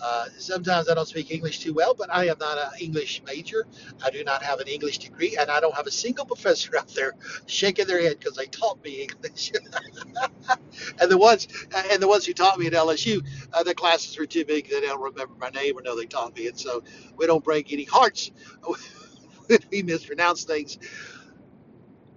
Uh, 0.00 0.26
sometimes 0.38 0.88
I 0.88 0.94
don't 0.94 1.08
speak 1.08 1.30
English 1.30 1.60
too 1.60 1.74
well, 1.74 1.94
but 1.94 2.12
I 2.12 2.26
am 2.26 2.36
not 2.38 2.58
an 2.58 2.70
English 2.80 3.22
major. 3.26 3.66
I 4.04 4.10
do 4.10 4.24
not 4.24 4.42
have 4.42 4.60
an 4.60 4.68
English 4.68 4.98
degree, 4.98 5.36
and 5.38 5.50
I 5.50 5.60
don't 5.60 5.74
have 5.74 5.86
a 5.86 5.90
single 5.90 6.24
professor 6.32 6.76
out 6.76 6.88
there 6.94 7.14
shaking 7.46 7.86
their 7.86 8.02
head 8.02 8.18
because 8.18 8.36
they 8.36 8.46
taught 8.46 8.82
me 8.84 9.02
English. 9.02 9.52
and 11.00 11.10
the 11.10 11.18
ones 11.18 11.48
and 11.90 12.02
the 12.02 12.08
ones 12.08 12.26
who 12.26 12.32
taught 12.34 12.58
me 12.58 12.66
at 12.66 12.72
LSU, 12.72 13.24
uh, 13.52 13.62
the 13.62 13.74
classes 13.74 14.18
were 14.18 14.26
too 14.26 14.44
big; 14.44 14.68
they 14.68 14.80
don't 14.80 15.00
remember 15.00 15.34
my 15.38 15.50
name 15.50 15.78
or 15.78 15.82
know 15.82 15.96
they 15.96 16.06
taught 16.06 16.36
me, 16.36 16.48
and 16.48 16.58
so 16.58 16.82
we 17.16 17.26
don't 17.26 17.44
break 17.44 17.72
any 17.72 17.84
hearts 17.84 18.30
when 19.46 19.60
we 19.70 19.82
mispronounce 19.82 20.44
things. 20.44 20.78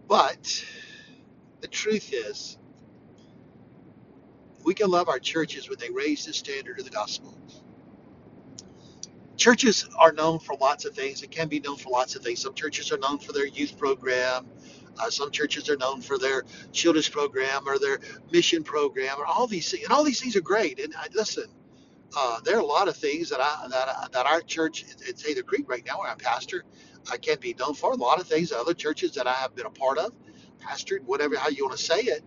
But 0.07 0.65
the 1.61 1.67
truth 1.67 2.11
is, 2.13 2.57
we 4.63 4.73
can 4.73 4.89
love 4.89 5.09
our 5.09 5.19
churches 5.19 5.69
when 5.69 5.79
they 5.79 5.89
raise 5.89 6.25
the 6.25 6.33
standard 6.33 6.79
of 6.79 6.85
the 6.85 6.91
gospel 6.91 7.37
churches 9.37 9.87
are 9.97 10.11
known 10.13 10.39
for 10.39 10.55
lots 10.59 10.85
of 10.85 10.95
things. 10.95 11.23
It 11.23 11.31
can 11.31 11.47
be 11.47 11.59
known 11.59 11.77
for 11.77 11.89
lots 11.89 12.15
of 12.15 12.23
things. 12.23 12.41
Some 12.41 12.53
churches 12.53 12.91
are 12.91 12.97
known 12.97 13.19
for 13.19 13.33
their 13.33 13.47
youth 13.47 13.77
program. 13.77 14.47
Uh, 14.99 15.09
some 15.09 15.31
churches 15.31 15.69
are 15.69 15.77
known 15.77 16.01
for 16.01 16.17
their 16.17 16.43
children's 16.71 17.09
program 17.09 17.67
or 17.67 17.79
their 17.79 17.99
mission 18.31 18.63
program 18.63 19.17
or 19.19 19.25
all 19.25 19.47
these 19.47 19.69
things. 19.69 19.83
And 19.83 19.93
all 19.93 20.03
these 20.03 20.21
things 20.21 20.35
are 20.35 20.41
great. 20.41 20.79
And 20.79 20.95
I, 20.95 21.07
listen, 21.13 21.45
uh, 22.17 22.39
there 22.41 22.57
are 22.57 22.61
a 22.61 22.65
lot 22.65 22.87
of 22.87 22.97
things 22.97 23.29
that 23.29 23.39
I, 23.41 23.67
that 23.69 24.11
that 24.13 24.25
our 24.25 24.41
church 24.41 24.85
at 25.07 25.19
Cedar 25.19 25.43
Creek 25.43 25.69
right 25.69 25.83
now, 25.85 25.99
where 25.99 26.09
I'm 26.09 26.17
pastor, 26.17 26.63
I 27.11 27.17
can 27.17 27.39
be 27.39 27.55
known 27.59 27.75
for. 27.75 27.93
A 27.93 27.95
lot 27.95 28.19
of 28.19 28.27
things 28.27 28.49
that 28.49 28.59
other 28.59 28.73
churches 28.73 29.13
that 29.15 29.27
I 29.27 29.33
have 29.33 29.55
been 29.55 29.65
a 29.65 29.71
part 29.71 29.97
of, 29.97 30.13
pastored, 30.61 31.03
whatever 31.05 31.37
how 31.37 31.49
you 31.49 31.65
want 31.65 31.77
to 31.77 31.83
say 31.83 32.01
it, 32.01 32.23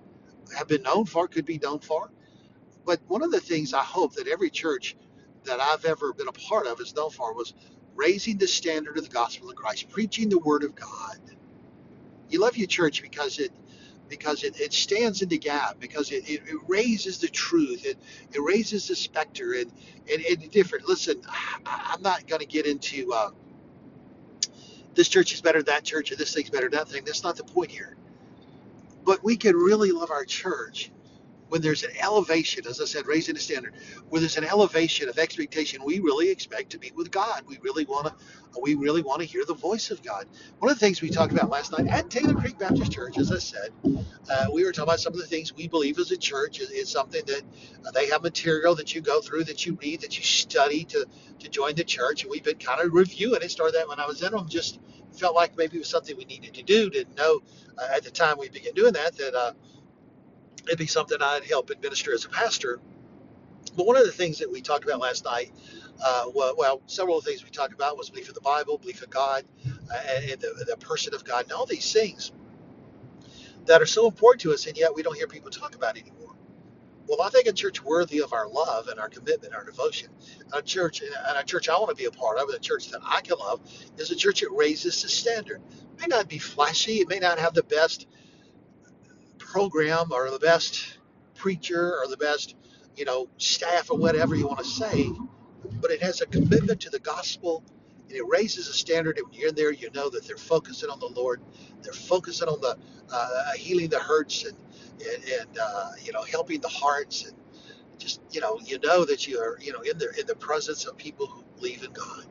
have 0.56 0.68
been 0.68 0.82
known 0.82 1.06
for, 1.06 1.28
could 1.28 1.46
be 1.46 1.58
known 1.58 1.80
for. 1.80 2.10
But 2.84 3.00
one 3.08 3.22
of 3.22 3.30
the 3.30 3.40
things 3.40 3.74
I 3.74 3.82
hope 3.84 4.14
that 4.14 4.28
every 4.28 4.50
church 4.50 4.96
that 5.48 5.60
I've 5.60 5.86
ever 5.86 6.14
been 6.14 6.28
a 6.28 6.32
part 6.32 6.68
of 6.68 6.80
known 6.96 7.10
for 7.10 7.34
was 7.34 7.54
raising 7.96 8.38
the 8.38 8.48
standard 8.48 8.98
of 8.98 9.04
the 9.04 9.10
gospel 9.10 9.50
of 9.50 9.56
Christ, 9.56 9.90
preaching 9.90 10.30
the 10.30 10.40
word 10.40 10.64
of 10.64 10.76
God. 10.76 11.18
You 12.30 12.40
love 12.40 12.56
your 12.56 12.68
church 12.68 13.02
because 13.02 13.38
it 13.40 13.52
because 14.08 14.44
it, 14.44 14.60
it 14.60 14.72
stands 14.72 15.22
in 15.22 15.28
the 15.30 15.38
gap, 15.38 15.80
because 15.80 16.12
it, 16.12 16.28
it, 16.30 16.42
it 16.46 16.58
raises 16.68 17.18
the 17.18 17.28
truth, 17.28 17.86
it, 17.86 17.98
it 18.32 18.40
raises 18.40 18.88
the 18.88 18.96
specter, 18.96 19.54
and, 19.54 19.72
and, 20.12 20.24
and 20.24 20.50
different. 20.50 20.88
Listen, 20.88 21.22
I, 21.28 21.92
I'm 21.94 22.02
not 22.02 22.26
going 22.28 22.40
to 22.40 22.46
get 22.46 22.66
into 22.66 23.12
uh, 23.12 23.30
this 24.94 25.08
church 25.08 25.34
is 25.34 25.40
better 25.42 25.60
than 25.62 25.74
that 25.74 25.84
church, 25.84 26.12
or 26.12 26.16
this 26.16 26.34
thing's 26.34 26.50
better 26.50 26.68
than 26.70 26.78
that 26.78 26.88
thing. 26.88 27.04
That's 27.04 27.24
not 27.24 27.36
the 27.36 27.44
point 27.44 27.70
here. 27.70 27.96
But 29.04 29.24
we 29.24 29.36
can 29.36 29.56
really 29.56 29.92
love 29.92 30.10
our 30.10 30.24
church 30.24 30.90
when 31.48 31.62
there's 31.62 31.84
an 31.84 31.90
elevation, 32.02 32.66
as 32.66 32.80
I 32.80 32.86
said, 32.86 33.06
raising 33.06 33.34
the 33.34 33.40
standard, 33.40 33.74
when 34.08 34.22
there's 34.22 34.36
an 34.36 34.44
elevation 34.44 35.08
of 35.08 35.18
expectation, 35.18 35.82
we 35.84 36.00
really 36.00 36.30
expect 36.30 36.70
to 36.70 36.78
be 36.78 36.92
with 36.94 37.10
God. 37.10 37.44
We 37.46 37.58
really 37.62 37.84
want 37.86 38.08
to, 38.08 38.14
we 38.62 38.74
really 38.74 39.02
want 39.02 39.20
to 39.20 39.26
hear 39.26 39.44
the 39.46 39.54
voice 39.54 39.90
of 39.90 40.02
God. 40.02 40.26
One 40.58 40.70
of 40.70 40.78
the 40.78 40.84
things 40.86 41.02
we 41.02 41.10
talked 41.10 41.32
about 41.32 41.50
last 41.50 41.72
night 41.72 41.88
at 41.88 42.10
Taylor 42.10 42.34
Creek 42.34 42.58
Baptist 42.58 42.92
Church, 42.92 43.18
as 43.18 43.32
I 43.32 43.38
said, 43.38 43.70
uh, 44.30 44.46
we 44.52 44.64
were 44.64 44.72
talking 44.72 44.88
about 44.88 45.00
some 45.00 45.12
of 45.14 45.20
the 45.20 45.26
things 45.26 45.54
we 45.54 45.68
believe 45.68 45.98
as 45.98 46.10
a 46.10 46.16
church 46.16 46.60
is, 46.60 46.70
is 46.70 46.90
something 46.90 47.22
that 47.26 47.42
uh, 47.86 47.90
they 47.92 48.08
have 48.08 48.22
material 48.22 48.74
that 48.76 48.94
you 48.94 49.00
go 49.00 49.20
through, 49.20 49.44
that 49.44 49.66
you 49.66 49.78
read, 49.82 50.00
that 50.02 50.16
you 50.18 50.24
study 50.24 50.84
to 50.84 51.06
to 51.40 51.48
join 51.50 51.74
the 51.74 51.84
church, 51.84 52.22
and 52.22 52.30
we've 52.30 52.44
been 52.44 52.58
kind 52.58 52.80
of 52.80 52.92
reviewing 52.92 53.42
it. 53.42 53.50
Started 53.50 53.74
that 53.76 53.88
when 53.88 54.00
I 54.00 54.06
was 54.06 54.22
in 54.22 54.32
them, 54.32 54.48
just 54.48 54.80
felt 55.18 55.34
like 55.36 55.56
maybe 55.56 55.76
it 55.76 55.80
was 55.80 55.90
something 55.90 56.16
we 56.16 56.24
needed 56.24 56.54
to 56.54 56.62
do. 56.62 56.90
Didn't 56.90 57.16
know 57.16 57.40
uh, 57.78 57.88
at 57.96 58.04
the 58.04 58.10
time 58.10 58.38
we 58.38 58.48
began 58.48 58.74
doing 58.74 58.94
that 58.94 59.16
that. 59.18 59.54
It'd 60.68 60.78
be 60.78 60.86
something 60.86 61.18
I'd 61.20 61.44
help 61.44 61.70
administer 61.70 62.14
as 62.14 62.24
a 62.24 62.28
pastor. 62.28 62.80
But 63.76 63.86
one 63.86 63.96
of 63.96 64.04
the 64.04 64.12
things 64.12 64.38
that 64.38 64.50
we 64.50 64.60
talked 64.60 64.84
about 64.84 65.00
last 65.00 65.24
night, 65.24 65.52
uh, 66.04 66.26
well, 66.34 66.54
well, 66.58 66.82
several 66.86 67.18
of 67.18 67.24
the 67.24 67.30
things 67.30 67.44
we 67.44 67.50
talked 67.50 67.74
about 67.74 67.96
was 67.96 68.10
belief 68.10 68.28
in 68.28 68.34
the 68.34 68.40
Bible, 68.40 68.78
belief 68.78 69.02
in 69.02 69.10
God, 69.10 69.44
uh, 69.92 69.98
and 70.14 70.40
the, 70.40 70.64
the 70.68 70.76
person 70.78 71.14
of 71.14 71.24
God, 71.24 71.44
and 71.44 71.52
all 71.52 71.66
these 71.66 71.92
things 71.92 72.32
that 73.66 73.82
are 73.82 73.86
so 73.86 74.06
important 74.06 74.42
to 74.42 74.52
us, 74.52 74.66
and 74.66 74.76
yet 74.76 74.94
we 74.94 75.02
don't 75.02 75.16
hear 75.16 75.26
people 75.26 75.50
talk 75.50 75.74
about 75.74 75.96
anymore. 75.98 76.34
Well, 77.08 77.22
I 77.22 77.30
think 77.30 77.46
a 77.48 77.52
church 77.52 77.82
worthy 77.82 78.20
of 78.20 78.32
our 78.32 78.48
love 78.48 78.88
and 78.88 79.00
our 79.00 79.08
commitment, 79.08 79.54
our 79.54 79.64
devotion, 79.64 80.08
a 80.52 80.62
church, 80.62 81.02
and 81.02 81.38
a 81.38 81.44
church 81.44 81.68
I 81.68 81.78
want 81.78 81.90
to 81.90 81.96
be 81.96 82.04
a 82.04 82.10
part 82.10 82.38
of, 82.38 82.48
a 82.50 82.58
church 82.58 82.90
that 82.90 83.00
I 83.04 83.20
can 83.22 83.38
love, 83.38 83.60
is 83.96 84.10
a 84.10 84.16
church 84.16 84.40
that 84.40 84.50
raises 84.52 85.02
the 85.02 85.08
standard. 85.08 85.62
It 85.94 86.00
may 86.00 86.06
not 86.08 86.28
be 86.28 86.38
flashy, 86.38 86.98
it 86.98 87.08
may 87.08 87.18
not 87.18 87.38
have 87.38 87.54
the 87.54 87.62
best 87.62 88.06
program 89.50 90.12
or 90.12 90.30
the 90.30 90.38
best 90.38 90.98
preacher 91.34 91.94
or 91.98 92.08
the 92.08 92.16
best, 92.16 92.56
you 92.96 93.04
know, 93.04 93.28
staff 93.38 93.90
or 93.90 93.98
whatever 93.98 94.34
you 94.34 94.46
want 94.46 94.58
to 94.58 94.64
say, 94.64 95.10
but 95.80 95.90
it 95.90 96.02
has 96.02 96.20
a 96.20 96.26
commitment 96.26 96.80
to 96.82 96.90
the 96.90 96.98
gospel 97.00 97.64
and 98.08 98.16
it 98.16 98.24
raises 98.28 98.68
a 98.68 98.72
standard. 98.72 99.18
And 99.18 99.26
when 99.28 99.38
you're 99.38 99.48
in 99.50 99.54
there, 99.54 99.72
you 99.72 99.90
know 99.94 100.10
that 100.10 100.26
they're 100.26 100.36
focusing 100.36 100.90
on 100.90 101.00
the 101.00 101.08
Lord, 101.08 101.40
they're 101.82 101.92
focusing 101.92 102.48
on 102.48 102.60
the 102.60 102.76
uh, 103.12 103.52
healing 103.56 103.88
the 103.88 103.98
hurts 103.98 104.44
and 104.44 104.56
and, 105.00 105.24
and 105.24 105.58
uh, 105.60 105.92
you 106.02 106.12
know 106.12 106.22
helping 106.22 106.60
the 106.60 106.68
hearts 106.68 107.24
and 107.26 107.36
just 107.98 108.20
you 108.30 108.40
know 108.40 108.58
you 108.64 108.78
know 108.80 109.04
that 109.04 109.26
you 109.26 109.38
are 109.40 109.58
you 109.60 109.72
know 109.72 109.80
in 109.80 109.98
the 109.98 110.10
in 110.20 110.26
the 110.26 110.36
presence 110.36 110.86
of 110.86 110.96
people 110.96 111.26
who 111.26 111.42
believe 111.56 111.82
in 111.84 111.92
God. 111.92 112.26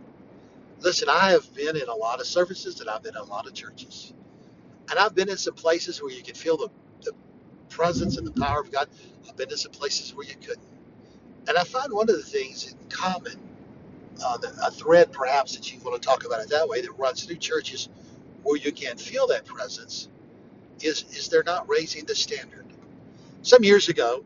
Listen, 0.79 1.09
I 1.09 1.31
have 1.31 1.53
been 1.55 1.75
in 1.75 1.89
a 1.89 1.95
lot 1.95 2.19
of 2.19 2.27
services 2.27 2.81
and 2.81 2.89
I've 2.89 3.03
been 3.03 3.15
in 3.15 3.21
a 3.21 3.25
lot 3.25 3.47
of 3.47 3.53
churches. 3.53 4.13
And 4.89 4.99
I've 4.99 5.15
been 5.15 5.29
in 5.29 5.37
some 5.37 5.55
places 5.55 6.01
where 6.01 6.11
you 6.11 6.23
can 6.23 6.35
feel 6.35 6.57
the 6.57 6.69
presence 7.69 8.17
and 8.17 8.27
the 8.27 8.41
power 8.41 8.61
of 8.61 8.71
God. 8.71 8.89
I've 9.29 9.37
been 9.37 9.49
to 9.49 9.57
some 9.57 9.71
places 9.71 10.13
where 10.15 10.25
you 10.27 10.35
couldn't. 10.35 10.67
And 11.47 11.57
I 11.57 11.63
find 11.63 11.93
one 11.93 12.09
of 12.09 12.15
the 12.17 12.23
things 12.23 12.71
in 12.71 12.77
common, 12.89 13.39
uh, 14.23 14.37
a 14.63 14.71
thread 14.71 15.11
perhaps 15.11 15.55
that 15.55 15.71
you 15.73 15.79
want 15.81 16.01
to 16.01 16.07
talk 16.07 16.25
about 16.25 16.41
it 16.41 16.49
that 16.49 16.67
way, 16.67 16.81
that 16.81 16.91
runs 16.97 17.23
through 17.25 17.37
churches 17.37 17.89
where 18.43 18.57
you 18.57 18.71
can't 18.71 18.99
feel 18.99 19.27
that 19.27 19.45
presence, 19.45 20.09
is, 20.81 21.03
is 21.11 21.29
they're 21.29 21.43
not 21.43 21.69
raising 21.69 22.05
the 22.05 22.15
standard. 22.15 22.65
Some 23.43 23.63
years 23.63 23.89
ago, 23.89 24.25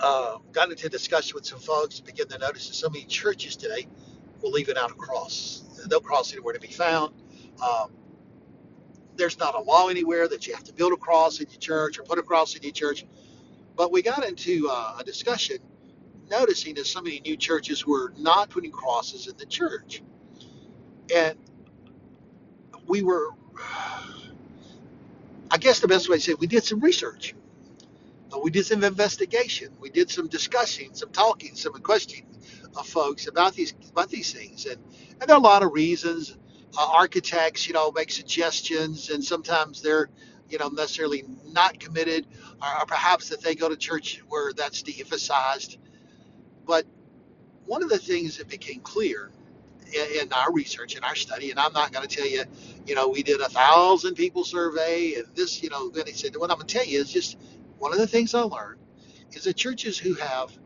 uh, 0.00 0.38
got 0.52 0.70
into 0.70 0.86
a 0.86 0.90
discussion 0.90 1.34
with 1.34 1.46
some 1.46 1.60
folks, 1.60 2.00
began 2.00 2.28
to 2.28 2.38
notice 2.38 2.68
that 2.68 2.74
so 2.74 2.88
many 2.90 3.04
churches 3.06 3.56
today 3.56 3.86
will 4.42 4.50
leave 4.52 4.68
it 4.68 4.76
out 4.78 4.90
a 4.90 4.94
cross. 4.94 5.62
No 5.90 6.00
cross 6.00 6.32
anywhere 6.32 6.54
to 6.54 6.60
be 6.60 6.68
found. 6.68 7.14
Um, 7.62 7.92
there's 9.16 9.38
not 9.38 9.54
a 9.54 9.60
law 9.60 9.88
anywhere 9.88 10.28
that 10.28 10.46
you 10.46 10.54
have 10.54 10.64
to 10.64 10.72
build 10.72 10.92
a 10.92 10.96
cross 10.96 11.40
in 11.40 11.46
your 11.50 11.60
church 11.60 11.98
or 11.98 12.02
put 12.02 12.18
a 12.18 12.22
cross 12.22 12.56
in 12.56 12.62
your 12.62 12.72
church. 12.72 13.04
But 13.76 13.92
we 13.92 14.02
got 14.02 14.24
into 14.24 14.68
uh, 14.70 14.96
a 15.00 15.04
discussion 15.04 15.58
noticing 16.30 16.74
that 16.76 16.86
so 16.86 17.00
many 17.02 17.20
new 17.20 17.36
churches 17.36 17.86
were 17.86 18.12
not 18.16 18.50
putting 18.50 18.70
crosses 18.70 19.26
in 19.26 19.36
the 19.36 19.46
church. 19.46 20.02
And 21.14 21.38
we 22.86 23.02
were, 23.02 23.30
I 25.50 25.58
guess 25.58 25.80
the 25.80 25.88
best 25.88 26.08
way 26.08 26.16
to 26.16 26.22
say 26.22 26.32
it, 26.32 26.40
we 26.40 26.46
did 26.46 26.64
some 26.64 26.80
research. 26.80 27.34
Uh, 28.32 28.38
we 28.42 28.50
did 28.50 28.66
some 28.66 28.82
investigation. 28.84 29.70
We 29.80 29.90
did 29.90 30.10
some 30.10 30.28
discussing, 30.28 30.94
some 30.94 31.10
talking, 31.10 31.54
some 31.54 31.72
questioning 31.74 32.26
of 32.76 32.86
folks 32.86 33.28
about 33.28 33.54
these 33.54 33.74
about 33.90 34.08
these 34.08 34.32
things. 34.32 34.66
And, 34.66 34.78
and 35.20 35.28
there 35.28 35.36
are 35.36 35.40
a 35.40 35.42
lot 35.42 35.62
of 35.62 35.72
reasons 35.72 36.36
uh, 36.76 36.90
architects, 36.92 37.66
you 37.66 37.74
know, 37.74 37.92
make 37.92 38.10
suggestions, 38.10 39.10
and 39.10 39.24
sometimes 39.24 39.82
they're, 39.82 40.08
you 40.48 40.58
know, 40.58 40.68
necessarily 40.68 41.24
not 41.46 41.78
committed, 41.78 42.26
or, 42.62 42.82
or 42.82 42.86
perhaps 42.86 43.28
that 43.30 43.42
they 43.42 43.54
go 43.54 43.68
to 43.68 43.76
church 43.76 44.22
where 44.28 44.52
that's 44.52 44.82
de-emphasized. 44.82 45.78
But 46.66 46.86
one 47.66 47.82
of 47.82 47.88
the 47.88 47.98
things 47.98 48.38
that 48.38 48.48
became 48.48 48.80
clear 48.80 49.30
in, 49.92 50.22
in 50.22 50.32
our 50.32 50.52
research, 50.52 50.96
in 50.96 51.04
our 51.04 51.14
study, 51.14 51.50
and 51.50 51.58
I'm 51.60 51.72
not 51.72 51.92
going 51.92 52.06
to 52.06 52.16
tell 52.16 52.28
you, 52.28 52.44
you 52.86 52.94
know, 52.94 53.08
we 53.08 53.22
did 53.22 53.40
a 53.40 53.48
thousand 53.48 54.14
people 54.14 54.44
survey, 54.44 55.14
and 55.14 55.26
this, 55.34 55.62
you 55.62 55.70
know, 55.70 55.90
then 55.90 56.06
he 56.06 56.12
said, 56.12 56.36
what 56.36 56.50
I'm 56.50 56.56
going 56.56 56.66
to 56.66 56.74
tell 56.74 56.86
you 56.86 57.00
is 57.00 57.12
just 57.12 57.38
one 57.78 57.92
of 57.92 57.98
the 57.98 58.06
things 58.06 58.34
I 58.34 58.42
learned 58.42 58.80
is 59.32 59.44
that 59.44 59.56
churches 59.56 59.98
who 59.98 60.14
have 60.14 60.56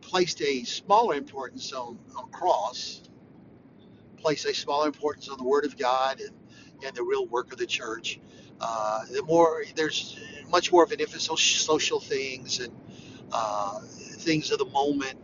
placed 0.00 0.40
a 0.42 0.64
smaller 0.64 1.14
importance 1.14 1.72
on, 1.72 1.98
on 2.16 2.30
cross 2.30 3.02
place 4.20 4.44
a 4.44 4.54
smaller 4.54 4.86
importance 4.86 5.28
on 5.28 5.38
the 5.38 5.44
Word 5.44 5.64
of 5.64 5.76
God 5.76 6.20
and, 6.20 6.30
and 6.84 6.96
the 6.96 7.02
real 7.02 7.26
work 7.26 7.52
of 7.52 7.58
the 7.58 7.66
church. 7.66 8.20
Uh, 8.60 9.04
the 9.06 9.22
more 9.24 9.64
there's 9.76 10.18
much 10.50 10.72
more 10.72 10.84
of 10.84 10.92
an 10.92 11.00
emphasis 11.00 11.28
on 11.28 11.36
social 11.36 12.00
things 12.00 12.60
and 12.60 12.72
uh, 13.32 13.80
things 13.80 14.50
of 14.52 14.58
the 14.58 14.66
moment, 14.66 15.14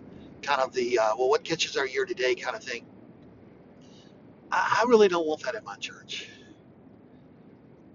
kind 0.43 0.61
of 0.61 0.73
the 0.73 0.99
uh, 0.99 1.15
well, 1.19 1.29
what 1.29 1.45
catches 1.45 1.77
our 1.77 1.87
ear 1.87 2.07
today 2.07 2.35
kind 2.35 2.57
of 2.57 2.65
thing. 2.65 2.87
I, 4.53 4.83
I 4.83 4.89
really 4.89 5.09
don't 5.09 5.27
want 5.27 5.43
that 5.45 5.55
in 5.55 5.65
my 5.65 5.77
church. 5.77 6.29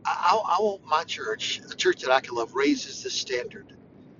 I, 0.05 0.31
I, 0.33 0.57
I 0.57 0.61
want 0.61 0.85
my 0.85 1.03
church, 1.03 1.61
a 1.71 1.75
church 1.75 2.01
that 2.01 2.11
I 2.11 2.21
can 2.21 2.35
love, 2.35 2.55
raises 2.55 3.03
the 3.03 3.09
standard. 3.09 3.73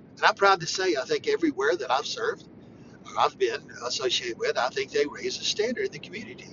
And 0.03 0.25
I'm 0.25 0.35
proud 0.35 0.61
to 0.61 0.67
say, 0.67 0.95
I 0.95 1.05
think 1.05 1.27
everywhere 1.27 1.75
that 1.75 1.91
I've 1.91 2.05
served, 2.05 2.47
I've 3.17 3.37
been 3.37 3.61
associated 3.85 4.37
with, 4.39 4.57
I 4.57 4.69
think 4.69 4.91
they 4.91 5.05
raise 5.05 5.37
the 5.37 5.45
standard 5.45 5.85
in 5.85 5.91
the 5.91 5.99
community. 5.99 6.49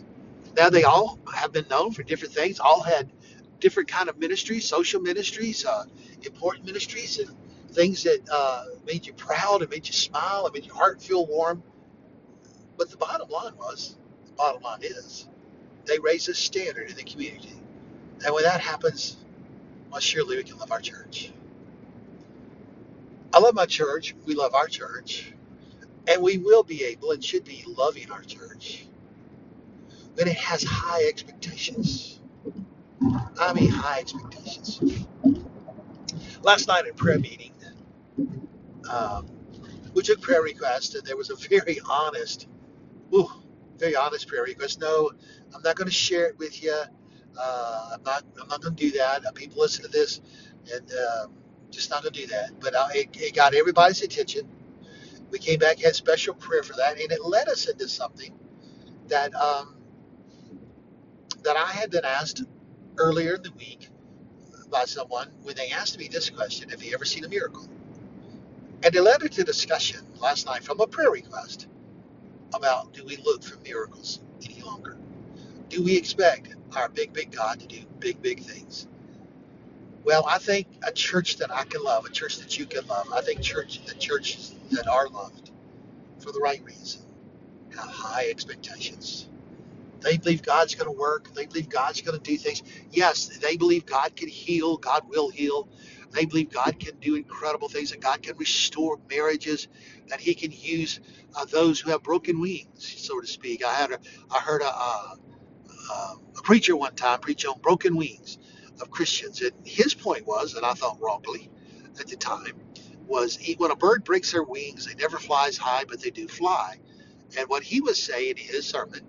Now 0.58 0.70
they 0.70 0.82
all 0.84 1.20
have 1.32 1.52
been 1.52 1.66
known 1.70 1.92
for 1.92 2.02
different 2.02 2.34
things. 2.34 2.58
All 2.58 2.82
had 2.82 3.12
different 3.60 3.88
kind 3.88 4.08
of 4.08 4.18
ministries, 4.18 4.66
social 4.66 5.00
ministries, 5.00 5.64
uh, 5.64 5.84
important 6.24 6.66
ministries, 6.66 7.20
and 7.20 7.30
things 7.70 8.02
that 8.02 8.20
uh, 8.32 8.64
made 8.84 9.06
you 9.06 9.12
proud 9.14 9.62
and 9.62 9.70
made 9.70 9.86
you 9.86 9.92
smile 9.94 10.46
and 10.46 10.54
made 10.54 10.66
your 10.66 10.74
heart 10.74 11.00
feel 11.00 11.26
warm. 11.26 11.62
But 12.76 12.90
the 12.90 12.96
bottom 12.96 13.30
line 13.30 13.56
was, 13.56 13.96
the 14.26 14.32
bottom 14.32 14.62
line 14.62 14.80
is, 14.82 15.28
they 15.86 16.00
raise 16.00 16.28
a 16.28 16.34
standard 16.34 16.90
in 16.90 16.96
the 16.96 17.04
community. 17.04 17.54
And 18.24 18.34
when 18.34 18.42
that 18.44 18.60
happens, 18.60 19.16
well, 19.90 20.00
surely 20.00 20.38
we 20.38 20.42
can 20.42 20.58
love 20.58 20.72
our 20.72 20.80
church. 20.80 21.32
I 23.32 23.38
love 23.38 23.54
my 23.54 23.66
church. 23.66 24.16
We 24.26 24.34
love 24.34 24.54
our 24.54 24.66
church. 24.66 25.32
And 26.08 26.22
we 26.22 26.38
will 26.38 26.64
be 26.64 26.84
able 26.84 27.12
and 27.12 27.22
should 27.22 27.44
be 27.44 27.64
loving 27.66 28.10
our 28.10 28.22
church 28.22 28.87
when 30.18 30.28
it 30.28 30.36
has 30.38 30.64
high 30.64 31.04
expectations. 31.08 32.20
I 33.40 33.52
mean, 33.54 33.70
high 33.70 34.00
expectations. 34.00 34.80
Last 36.42 36.68
night 36.68 36.86
at 36.86 36.96
prayer 36.96 37.18
meeting, 37.18 37.52
um, 38.90 39.26
we 39.94 40.02
took 40.02 40.20
prayer 40.20 40.42
requests, 40.42 40.94
and 40.94 41.04
there 41.06 41.16
was 41.16 41.30
a 41.30 41.36
very 41.36 41.80
honest, 41.88 42.48
ooh, 43.14 43.30
very 43.78 43.96
honest 43.96 44.28
prayer 44.28 44.44
request. 44.44 44.80
No, 44.80 45.10
I'm 45.54 45.62
not 45.62 45.76
going 45.76 45.88
to 45.88 45.94
share 45.94 46.26
it 46.28 46.38
with 46.38 46.62
you. 46.62 46.74
Uh, 47.40 47.90
I'm 47.94 48.02
not. 48.04 48.24
I'm 48.40 48.48
not 48.48 48.62
going 48.62 48.76
to 48.76 48.90
do 48.90 48.98
that. 48.98 49.26
Uh, 49.26 49.32
people 49.32 49.60
listen 49.62 49.84
to 49.84 49.90
this, 49.90 50.20
and 50.74 50.90
um 50.92 51.32
just 51.70 51.90
not 51.90 52.02
going 52.02 52.14
to 52.14 52.20
do 52.22 52.26
that. 52.28 52.52
But 52.60 52.74
uh, 52.74 52.88
it, 52.94 53.10
it 53.14 53.34
got 53.36 53.54
everybody's 53.54 54.02
attention. 54.02 54.48
We 55.30 55.38
came 55.38 55.58
back, 55.60 55.80
had 55.80 55.96
special 55.96 56.34
prayer 56.34 56.62
for 56.62 56.74
that, 56.74 57.00
and 57.00 57.12
it 57.12 57.24
led 57.24 57.48
us 57.48 57.68
into 57.68 57.88
something 57.88 58.34
that 59.08 59.34
um, 59.34 59.76
that 61.48 61.56
I 61.56 61.72
had 61.72 61.90
been 61.90 62.04
asked 62.04 62.42
earlier 62.98 63.36
in 63.36 63.42
the 63.42 63.52
week 63.52 63.88
by 64.70 64.84
someone 64.84 65.30
when 65.44 65.56
they 65.56 65.70
asked 65.70 65.98
me 65.98 66.06
this 66.06 66.28
question: 66.28 66.68
Have 66.68 66.82
you 66.82 66.92
ever 66.92 67.06
seen 67.06 67.24
a 67.24 67.28
miracle? 67.28 67.66
And 68.84 68.94
it 68.94 69.00
led 69.00 69.20
to 69.22 69.44
discussion 69.44 70.00
last 70.20 70.44
night 70.44 70.62
from 70.62 70.78
a 70.80 70.86
prayer 70.86 71.10
request 71.10 71.66
about 72.52 72.92
do 72.92 73.02
we 73.02 73.16
look 73.16 73.42
for 73.42 73.58
miracles 73.60 74.20
any 74.44 74.60
longer? 74.60 74.98
Do 75.70 75.82
we 75.82 75.96
expect 75.96 76.54
our 76.76 76.90
big, 76.90 77.14
big 77.14 77.32
God 77.32 77.60
to 77.60 77.66
do 77.66 77.78
big, 77.98 78.20
big 78.20 78.42
things? 78.42 78.86
Well, 80.04 80.26
I 80.28 80.36
think 80.36 80.66
a 80.86 80.92
church 80.92 81.38
that 81.38 81.50
I 81.50 81.64
can 81.64 81.82
love, 81.82 82.04
a 82.04 82.10
church 82.10 82.36
that 82.40 82.58
you 82.58 82.66
can 82.66 82.86
love, 82.88 83.08
I 83.10 83.22
think 83.22 83.40
church 83.40 83.86
the 83.86 83.94
churches 83.94 84.54
that 84.72 84.86
are 84.86 85.08
loved 85.08 85.50
for 86.18 86.30
the 86.30 86.40
right 86.40 86.62
reason 86.62 87.00
have 87.74 87.88
high 87.88 88.26
expectations. 88.28 89.30
They 90.00 90.18
believe 90.18 90.42
God's 90.42 90.74
going 90.74 90.92
to 90.92 90.98
work. 90.98 91.34
They 91.34 91.46
believe 91.46 91.68
God's 91.68 92.02
going 92.02 92.18
to 92.18 92.22
do 92.22 92.36
things. 92.38 92.62
Yes, 92.92 93.26
they 93.38 93.56
believe 93.56 93.86
God 93.86 94.16
can 94.16 94.28
heal. 94.28 94.76
God 94.78 95.08
will 95.08 95.30
heal. 95.30 95.68
They 96.12 96.26
believe 96.26 96.50
God 96.50 96.78
can 96.80 96.96
do 97.00 97.16
incredible 97.16 97.68
things, 97.68 97.90
that 97.90 98.00
God 98.00 98.22
can 98.22 98.36
restore 98.38 98.98
marriages, 99.10 99.68
that 100.08 100.20
He 100.20 100.34
can 100.34 100.52
use 100.52 101.00
uh, 101.36 101.44
those 101.46 101.80
who 101.80 101.90
have 101.90 102.02
broken 102.02 102.40
wings, 102.40 102.68
so 102.98 103.20
to 103.20 103.26
speak. 103.26 103.64
I 103.64 103.74
had 103.74 103.92
a, 103.92 103.98
I 104.30 104.40
heard 104.40 104.62
a, 104.62 104.66
a, 104.66 105.18
a 106.38 106.42
preacher 106.42 106.76
one 106.76 106.94
time 106.96 107.20
preach 107.20 107.46
on 107.46 107.60
broken 107.60 107.96
wings 107.96 108.38
of 108.80 108.90
Christians, 108.90 109.42
and 109.42 109.52
his 109.64 109.94
point 109.94 110.26
was, 110.26 110.54
and 110.54 110.66
I 110.66 110.74
thought 110.74 110.98
wrongly 111.00 111.50
at 112.00 112.08
the 112.08 112.16
time, 112.16 112.54
was 113.06 113.38
when 113.58 113.70
a 113.70 113.76
bird 113.76 114.04
breaks 114.04 114.32
their 114.32 114.44
wings, 114.44 114.86
they 114.86 114.94
never 114.94 115.18
flies 115.18 115.58
high, 115.58 115.84
but 115.88 116.00
they 116.02 116.10
do 116.10 116.28
fly. 116.28 116.78
And 117.38 117.48
what 117.48 117.62
he 117.62 117.80
was 117.80 118.02
saying 118.02 118.38
in 118.38 118.44
his 118.44 118.66
sermon 118.66 119.00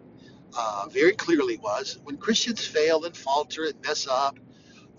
uh, 0.57 0.87
very 0.91 1.13
clearly 1.13 1.57
was 1.57 1.99
when 2.03 2.17
Christians 2.17 2.65
fail 2.65 3.05
and 3.05 3.15
falter 3.15 3.65
and 3.65 3.75
mess 3.85 4.07
up, 4.07 4.39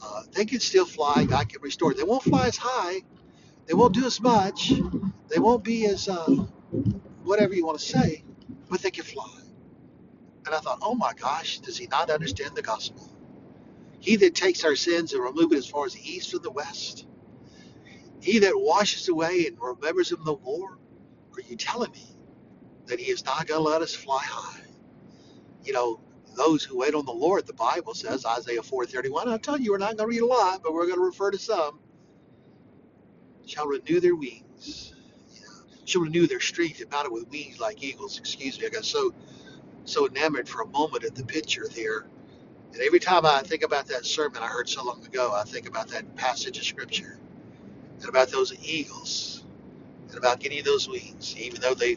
uh, 0.02 0.22
they 0.32 0.44
can 0.44 0.60
still 0.60 0.86
fly. 0.86 1.24
God 1.24 1.48
can 1.48 1.62
restore. 1.62 1.94
They 1.94 2.04
won't 2.04 2.22
fly 2.24 2.46
as 2.48 2.56
high. 2.56 3.02
They 3.66 3.74
won't 3.74 3.94
do 3.94 4.06
as 4.06 4.20
much. 4.20 4.72
They 5.28 5.38
won't 5.38 5.64
be 5.64 5.86
as 5.86 6.08
uh, 6.08 6.44
whatever 7.24 7.54
you 7.54 7.66
want 7.66 7.78
to 7.80 7.86
say, 7.86 8.24
but 8.70 8.82
they 8.82 8.90
can 8.90 9.04
fly. 9.04 9.40
And 10.46 10.54
I 10.54 10.58
thought, 10.58 10.80
oh 10.82 10.94
my 10.94 11.12
gosh, 11.14 11.60
does 11.60 11.78
he 11.78 11.86
not 11.86 12.10
understand 12.10 12.56
the 12.56 12.62
gospel? 12.62 13.10
He 14.00 14.16
that 14.16 14.34
takes 14.34 14.64
our 14.64 14.76
sins 14.76 15.12
and 15.12 15.22
removes 15.22 15.54
it 15.54 15.58
as 15.58 15.66
far 15.68 15.86
as 15.86 15.94
the 15.94 16.02
east 16.02 16.30
from 16.32 16.42
the 16.42 16.50
west. 16.50 17.06
He 18.20 18.40
that 18.40 18.52
washes 18.54 19.08
away 19.08 19.46
and 19.46 19.58
remembers 19.60 20.10
them 20.10 20.22
no 20.24 20.40
more. 20.44 20.78
Are 21.36 21.42
you 21.48 21.56
telling 21.56 21.92
me 21.92 22.16
that 22.86 23.00
he 23.00 23.10
is 23.10 23.24
not 23.24 23.46
going 23.46 23.62
to 23.62 23.68
let 23.70 23.82
us 23.82 23.94
fly 23.94 24.22
high? 24.24 24.60
You 25.64 25.72
know, 25.72 26.00
those 26.36 26.64
who 26.64 26.78
wait 26.78 26.94
on 26.94 27.06
the 27.06 27.12
Lord, 27.12 27.46
the 27.46 27.54
Bible 27.54 27.94
says, 27.94 28.26
Isaiah 28.26 28.62
4:31. 28.62 29.28
I 29.28 29.38
tell 29.38 29.58
you, 29.60 29.72
we're 29.72 29.78
not 29.78 29.96
going 29.96 30.10
to 30.10 30.16
read 30.16 30.22
a 30.22 30.26
lot, 30.26 30.62
but 30.62 30.74
we're 30.74 30.86
going 30.86 30.98
to 30.98 31.04
refer 31.04 31.30
to 31.30 31.38
some. 31.38 31.80
Shall 33.46 33.66
renew 33.68 34.00
their 34.00 34.16
wings. 34.16 34.94
Shall 35.86 36.02
renew 36.02 36.26
their 36.26 36.40
strength 36.40 36.80
and 36.80 36.90
mount 36.90 37.06
it 37.06 37.12
with 37.12 37.28
wings 37.30 37.60
like 37.60 37.82
eagles. 37.82 38.18
Excuse 38.18 38.60
me, 38.60 38.66
I 38.66 38.70
got 38.70 38.84
so 38.84 39.14
so 39.84 40.08
enamored 40.08 40.48
for 40.48 40.62
a 40.62 40.68
moment 40.68 41.04
at 41.04 41.14
the 41.14 41.24
picture 41.24 41.66
there. 41.74 42.06
And 42.72 42.82
every 42.82 43.00
time 43.00 43.26
I 43.26 43.42
think 43.42 43.62
about 43.64 43.86
that 43.88 44.06
sermon 44.06 44.42
I 44.42 44.46
heard 44.46 44.68
so 44.68 44.84
long 44.84 45.04
ago, 45.04 45.32
I 45.34 45.44
think 45.44 45.68
about 45.68 45.88
that 45.88 46.16
passage 46.16 46.58
of 46.58 46.64
scripture 46.64 47.18
and 48.00 48.08
about 48.08 48.30
those 48.30 48.54
eagles 48.64 49.44
and 50.08 50.18
about 50.18 50.40
getting 50.40 50.64
those 50.64 50.88
wings, 50.88 51.36
even 51.38 51.60
though 51.60 51.74
they, 51.74 51.92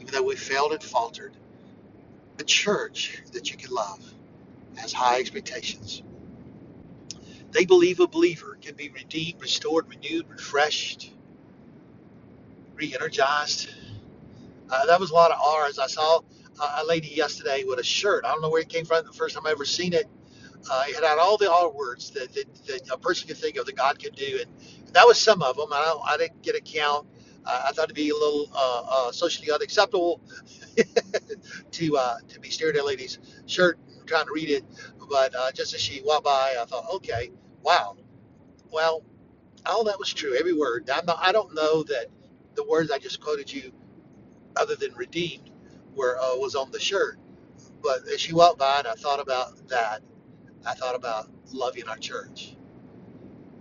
even 0.00 0.12
though 0.12 0.22
we 0.24 0.36
failed 0.36 0.72
and 0.72 0.82
faltered. 0.82 1.36
A 2.40 2.44
church 2.44 3.22
that 3.32 3.50
you 3.50 3.58
can 3.58 3.70
love 3.70 4.02
has 4.76 4.94
high 4.94 5.20
expectations. 5.20 6.02
They 7.50 7.66
believe 7.66 8.00
a 8.00 8.08
believer 8.08 8.56
can 8.62 8.76
be 8.76 8.88
redeemed, 8.88 9.42
restored, 9.42 9.88
renewed, 9.88 10.26
refreshed, 10.30 11.12
re 12.74 12.94
energized. 12.94 13.68
Uh, 14.70 14.86
that 14.86 14.98
was 14.98 15.10
a 15.10 15.14
lot 15.14 15.32
of 15.32 15.38
R's. 15.38 15.78
I 15.78 15.86
saw 15.86 16.20
a 16.78 16.84
lady 16.86 17.08
yesterday 17.08 17.64
with 17.64 17.78
a 17.78 17.84
shirt. 17.84 18.24
I 18.24 18.32
don't 18.32 18.40
know 18.40 18.48
where 18.48 18.62
it 18.62 18.70
came 18.70 18.86
from. 18.86 19.04
The 19.04 19.12
first 19.12 19.34
time 19.34 19.46
I 19.46 19.50
ever 19.50 19.66
seen 19.66 19.92
it, 19.92 20.06
uh, 20.70 20.84
it 20.88 21.04
had 21.04 21.18
all 21.18 21.36
the 21.36 21.52
R 21.52 21.70
words 21.70 22.10
that, 22.12 22.32
that, 22.32 22.54
that 22.66 22.90
a 22.90 22.98
person 22.98 23.28
could 23.28 23.36
think 23.36 23.56
of 23.56 23.66
that 23.66 23.76
God 23.76 24.02
could 24.02 24.14
do, 24.14 24.40
and, 24.40 24.50
that 24.94 25.06
was 25.06 25.20
some 25.20 25.42
of 25.42 25.56
them. 25.56 25.68
I, 25.72 25.96
I 26.04 26.16
didn't 26.16 26.42
get 26.42 26.56
a 26.56 26.60
count. 26.60 27.06
Uh, 27.50 27.64
I 27.68 27.72
thought 27.72 27.84
it'd 27.86 27.96
be 27.96 28.10
a 28.10 28.14
little 28.14 28.50
uh, 28.54 28.82
uh, 29.08 29.12
socially 29.12 29.52
unacceptable 29.52 30.22
to 31.72 31.96
uh, 31.98 32.16
to 32.28 32.40
be 32.40 32.50
staring 32.50 32.76
at 32.76 32.82
a 32.82 32.86
lady's 32.86 33.18
shirt 33.46 33.78
and 33.98 34.06
trying 34.08 34.26
to 34.26 34.32
read 34.34 34.50
it. 34.50 34.64
But 35.10 35.34
uh, 35.34 35.52
just 35.52 35.74
as 35.74 35.80
she 35.80 36.02
walked 36.04 36.24
by, 36.24 36.56
I 36.60 36.64
thought, 36.66 36.86
okay, 36.96 37.32
wow. 37.62 37.96
Well, 38.72 39.04
all 39.66 39.84
that 39.84 39.98
was 39.98 40.12
true, 40.12 40.36
every 40.38 40.54
word. 40.54 40.90
I'm 40.92 41.06
not, 41.06 41.18
I 41.20 41.32
don't 41.32 41.54
know 41.54 41.82
that 41.84 42.06
the 42.56 42.64
words 42.64 42.90
I 42.90 42.98
just 42.98 43.20
quoted 43.20 43.52
you, 43.52 43.72
other 44.56 44.76
than 44.76 44.94
redeemed, 44.94 45.50
were 45.96 46.18
uh, 46.20 46.36
was 46.38 46.54
on 46.56 46.70
the 46.72 46.80
shirt. 46.80 47.18
But 47.82 48.08
as 48.12 48.20
she 48.20 48.34
walked 48.34 48.58
by, 48.58 48.78
and 48.80 48.88
I 48.88 48.94
thought 48.94 49.20
about 49.20 49.68
that, 49.68 50.02
I 50.66 50.74
thought 50.74 50.96
about 50.96 51.30
loving 51.52 51.88
our 51.88 51.98
church. 51.98 52.56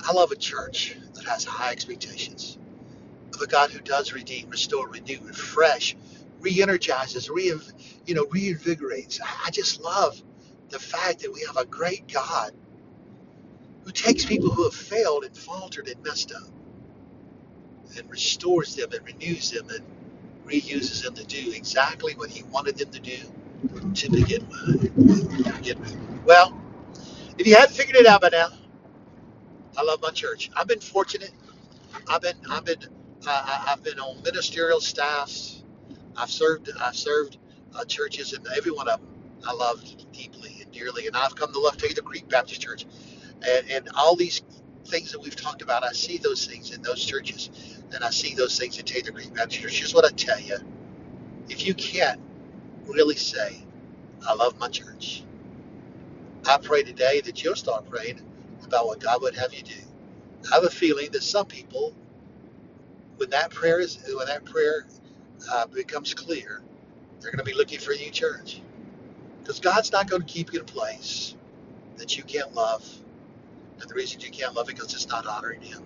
I 0.07 0.13
love 0.13 0.31
a 0.31 0.35
church 0.37 0.97
that 1.15 1.25
has 1.25 1.45
high 1.45 1.71
expectations 1.71 2.57
a 3.41 3.47
God 3.47 3.71
who 3.71 3.79
does 3.81 4.13
redeem, 4.13 4.49
restore, 4.49 4.89
renew, 4.89 5.19
refresh, 5.23 5.95
re-energizes, 6.41 7.29
re 7.29 7.53
you 8.05 8.15
know, 8.15 8.25
reinvigorates. 8.27 9.19
I 9.45 9.51
just 9.51 9.81
love 9.81 10.21
the 10.69 10.79
fact 10.79 11.21
that 11.21 11.33
we 11.33 11.43
have 11.47 11.57
a 11.57 11.65
great 11.65 12.11
God 12.11 12.51
who 13.83 13.91
takes 13.91 14.25
people 14.25 14.51
who 14.51 14.65
have 14.65 14.75
failed 14.75 15.25
and 15.25 15.37
faltered 15.37 15.87
and 15.89 16.03
messed 16.03 16.33
up 16.33 16.43
and 17.97 18.09
restores 18.11 18.75
them 18.75 18.91
and 18.93 19.05
renews 19.05 19.51
them 19.51 19.69
and 19.69 19.83
reuses 20.45 21.03
them 21.03 21.15
to 21.15 21.25
do 21.25 21.51
exactly 21.53 22.13
what 22.15 22.29
he 22.29 22.43
wanted 22.45 22.77
them 22.77 22.91
to 22.91 22.99
do 22.99 23.17
to 23.95 24.11
begin 24.11 24.47
with. 24.49 25.45
To 25.45 25.53
begin 25.53 25.79
with. 25.81 25.97
Well, 26.25 26.59
if 27.37 27.47
you 27.47 27.55
haven't 27.55 27.75
figured 27.75 27.97
it 27.97 28.07
out 28.07 28.21
by 28.21 28.29
now, 28.31 28.49
I 29.77 29.83
love 29.83 30.01
my 30.01 30.11
church. 30.11 30.51
I've 30.55 30.67
been 30.67 30.81
fortunate. 30.81 31.31
I've 32.07 32.21
been 32.21 32.37
I've 32.49 32.65
been 32.65 32.79
uh, 33.27 33.65
I've 33.67 33.83
been 33.83 33.99
on 33.99 34.21
ministerial 34.23 34.81
staffs. 34.81 35.63
I've 36.17 36.29
served 36.31 36.69
I've 36.81 36.95
served 36.95 37.37
uh, 37.75 37.85
churches, 37.85 38.33
and 38.33 38.45
every 38.57 38.71
one 38.71 38.89
of 38.89 38.99
them 39.01 39.09
I 39.47 39.53
loved 39.53 40.11
deeply 40.13 40.59
and 40.63 40.71
dearly. 40.71 41.07
And 41.07 41.15
I've 41.17 41.35
come 41.35 41.53
to 41.53 41.59
love 41.59 41.77
Taylor 41.77 42.01
Creek 42.03 42.29
Baptist 42.29 42.61
Church, 42.61 42.85
and, 43.47 43.69
and 43.71 43.89
all 43.97 44.15
these 44.15 44.41
things 44.87 45.11
that 45.11 45.21
we've 45.21 45.35
talked 45.35 45.61
about. 45.61 45.83
I 45.83 45.93
see 45.93 46.17
those 46.17 46.47
things 46.47 46.73
in 46.75 46.81
those 46.81 47.03
churches, 47.05 47.49
and 47.93 48.03
I 48.03 48.11
see 48.11 48.35
those 48.35 48.57
things 48.59 48.79
in 48.79 48.85
Taylor 48.85 49.11
Creek 49.11 49.33
Baptist 49.33 49.61
Church. 49.61 49.79
Here's 49.79 49.93
what 49.95 50.05
I 50.05 50.09
tell 50.11 50.39
you: 50.39 50.57
if 51.49 51.65
you 51.67 51.73
can't 51.75 52.21
really 52.85 53.15
say, 53.17 53.63
"I 54.27 54.33
love 54.35 54.59
my 54.59 54.69
church," 54.69 55.23
I 56.47 56.57
pray 56.57 56.83
today 56.83 57.21
that 57.21 57.43
you'll 57.43 57.55
start 57.55 57.89
praying 57.89 58.21
about 58.65 58.87
what 58.87 58.99
God 58.99 59.21
would 59.21 59.35
have 59.37 59.53
you 59.53 59.63
do. 59.63 59.75
I 60.51 60.55
have 60.55 60.65
a 60.65 60.71
feeling 60.71 61.11
that 61.11 61.23
some 61.23 61.45
people, 61.47 61.95
when 63.19 63.31
that 63.31 63.51
prayer 63.51 63.81
is 63.81 63.99
when 64.17 64.27
that 64.27 64.45
prayer 64.45 64.87
uh, 65.51 65.67
becomes 65.67 66.13
clear, 66.15 66.63
they're 67.21 67.31
going 67.31 67.39
to 67.39 67.45
be 67.51 67.55
looking 67.55 67.79
for 67.79 67.93
new 67.93 68.11
church 68.11 68.61
because 69.41 69.59
God's 69.59 69.91
not 69.91 70.09
going 70.09 70.23
to 70.23 70.27
keep 70.27 70.53
you 70.53 70.59
in 70.59 70.65
a 70.65 70.67
place 70.67 71.35
that 71.97 72.17
you 72.17 72.23
can't 72.23 72.53
love, 72.55 72.87
and 73.81 73.89
the 73.89 73.95
reason 73.95 74.21
you 74.21 74.31
can't 74.31 74.55
love 74.55 74.69
it 74.69 74.75
because 74.75 74.93
it's 74.93 75.07
not 75.07 75.27
honoring 75.27 75.61
Him. 75.61 75.83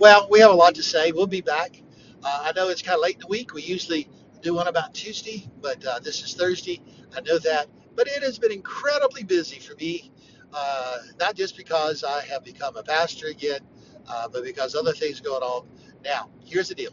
Well, 0.00 0.28
we 0.30 0.40
have 0.40 0.50
a 0.50 0.54
lot 0.54 0.74
to 0.76 0.82
say. 0.82 1.12
We'll 1.12 1.26
be 1.28 1.40
back. 1.42 1.80
Uh, 2.24 2.42
I 2.46 2.52
know 2.56 2.68
it's 2.68 2.82
kind 2.82 2.96
of 2.96 3.02
late 3.02 3.16
in 3.16 3.20
the 3.22 3.26
week. 3.28 3.54
We 3.54 3.62
usually 3.62 4.08
do 4.42 4.54
one 4.54 4.68
about 4.68 4.94
Tuesday, 4.94 5.48
but 5.60 5.84
uh, 5.86 6.00
this 6.00 6.22
is 6.22 6.34
Thursday. 6.34 6.80
I 7.16 7.20
know 7.20 7.38
that. 7.40 7.68
But 7.94 8.08
it 8.08 8.22
has 8.24 8.38
been 8.38 8.52
incredibly 8.52 9.22
busy 9.22 9.60
for 9.60 9.76
me, 9.76 10.10
uh, 10.52 10.98
not 11.20 11.36
just 11.36 11.56
because 11.56 12.04
I 12.04 12.22
have 12.24 12.44
become 12.44 12.76
a 12.76 12.82
pastor 12.82 13.28
again, 13.28 13.60
uh, 14.08 14.28
but 14.28 14.44
because 14.44 14.74
other 14.74 14.92
things 14.94 15.20
going 15.20 15.42
on. 15.42 15.66
Now, 16.08 16.30
here's 16.42 16.68
the 16.68 16.74
deal 16.74 16.92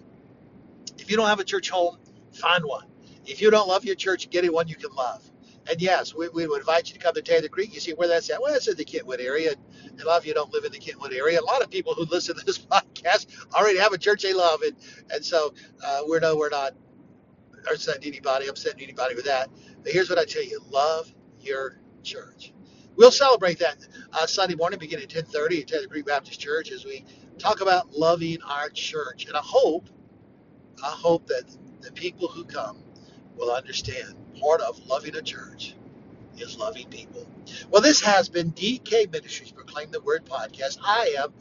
if 0.97 1.09
you 1.09 1.15
don't 1.17 1.27
have 1.27 1.39
a 1.39 1.45
church 1.45 1.69
home, 1.69 1.97
find 2.33 2.63
one. 2.65 2.85
If 3.25 3.41
you 3.41 3.49
don't 3.49 3.67
love 3.67 3.85
your 3.85 3.95
church, 3.95 4.29
get 4.29 4.51
one 4.53 4.67
you 4.67 4.75
can 4.75 4.91
love. 4.91 5.23
And 5.69 5.81
yes, 5.81 6.13
we, 6.13 6.27
we 6.29 6.45
would 6.45 6.59
invite 6.59 6.87
you 6.89 6.93
to 6.93 6.99
come 6.99 7.15
to 7.15 7.21
Taylor 7.21 7.47
Creek. 7.47 7.73
You 7.73 7.79
see 7.79 7.93
where 7.93 8.07
that's 8.07 8.29
at? 8.29 8.39
Well, 8.39 8.53
that's 8.53 8.67
in 8.67 8.77
the 8.77 8.85
Kentwood 8.85 9.19
area. 9.19 9.55
A 9.99 10.05
lot 10.05 10.19
of 10.19 10.25
you 10.25 10.33
don't 10.33 10.53
live 10.53 10.63
in 10.65 10.71
the 10.71 10.77
Kentwood 10.77 11.11
area. 11.13 11.39
A 11.39 11.43
lot 11.43 11.63
of 11.63 11.71
people 11.71 11.95
who 11.95 12.03
listen 12.05 12.35
to 12.35 12.45
this 12.45 12.59
podcast 12.71 13.27
already 13.53 13.79
have 13.79 13.93
a 13.93 13.97
church 13.97 14.21
they 14.21 14.33
love. 14.33 14.61
And, 14.61 14.75
and 15.09 15.25
so 15.25 15.53
uh, 15.83 16.01
we're 16.05 16.19
no, 16.19 16.35
we're 16.35 16.49
not 16.49 16.73
upsetting 17.71 18.03
anybody, 18.05 18.47
upsetting 18.47 18.83
anybody 18.83 19.15
with 19.15 19.25
that. 19.25 19.49
But 19.81 19.91
here's 19.91 20.09
what 20.09 20.19
I 20.19 20.25
tell 20.25 20.43
you: 20.43 20.61
love 20.69 21.11
your 21.39 21.79
church. 22.03 22.53
We'll 22.95 23.11
celebrate 23.11 23.59
that 23.59 23.77
uh, 24.13 24.27
Sunday 24.27 24.55
morning, 24.55 24.77
beginning 24.77 25.05
at 25.05 25.09
10:30 25.25 25.61
at 25.61 25.67
Taylor 25.67 25.87
Creek 25.87 26.05
Baptist 26.05 26.39
Church, 26.39 26.71
as 26.71 26.85
we 26.85 27.05
talk 27.39 27.61
about 27.61 27.93
loving 27.97 28.39
our 28.43 28.69
church. 28.69 29.25
And 29.27 29.37
I 29.37 29.41
hope, 29.43 29.89
I 30.83 30.89
hope 30.91 31.27
that 31.27 31.43
the 31.81 31.91
people 31.91 32.27
who 32.27 32.45
come 32.45 32.77
will 33.37 33.51
understand 33.51 34.15
part 34.39 34.61
of 34.61 34.79
loving 34.87 35.15
a 35.15 35.21
church 35.21 35.75
is 36.37 36.57
loving 36.57 36.87
people. 36.89 37.27
Well, 37.71 37.81
this 37.81 38.01
has 38.01 38.29
been 38.29 38.51
DK 38.51 39.11
Ministries 39.11 39.51
Proclaim 39.51 39.91
the 39.91 40.01
Word 40.01 40.25
podcast. 40.25 40.79
I 40.83 41.15
am, 41.19 41.33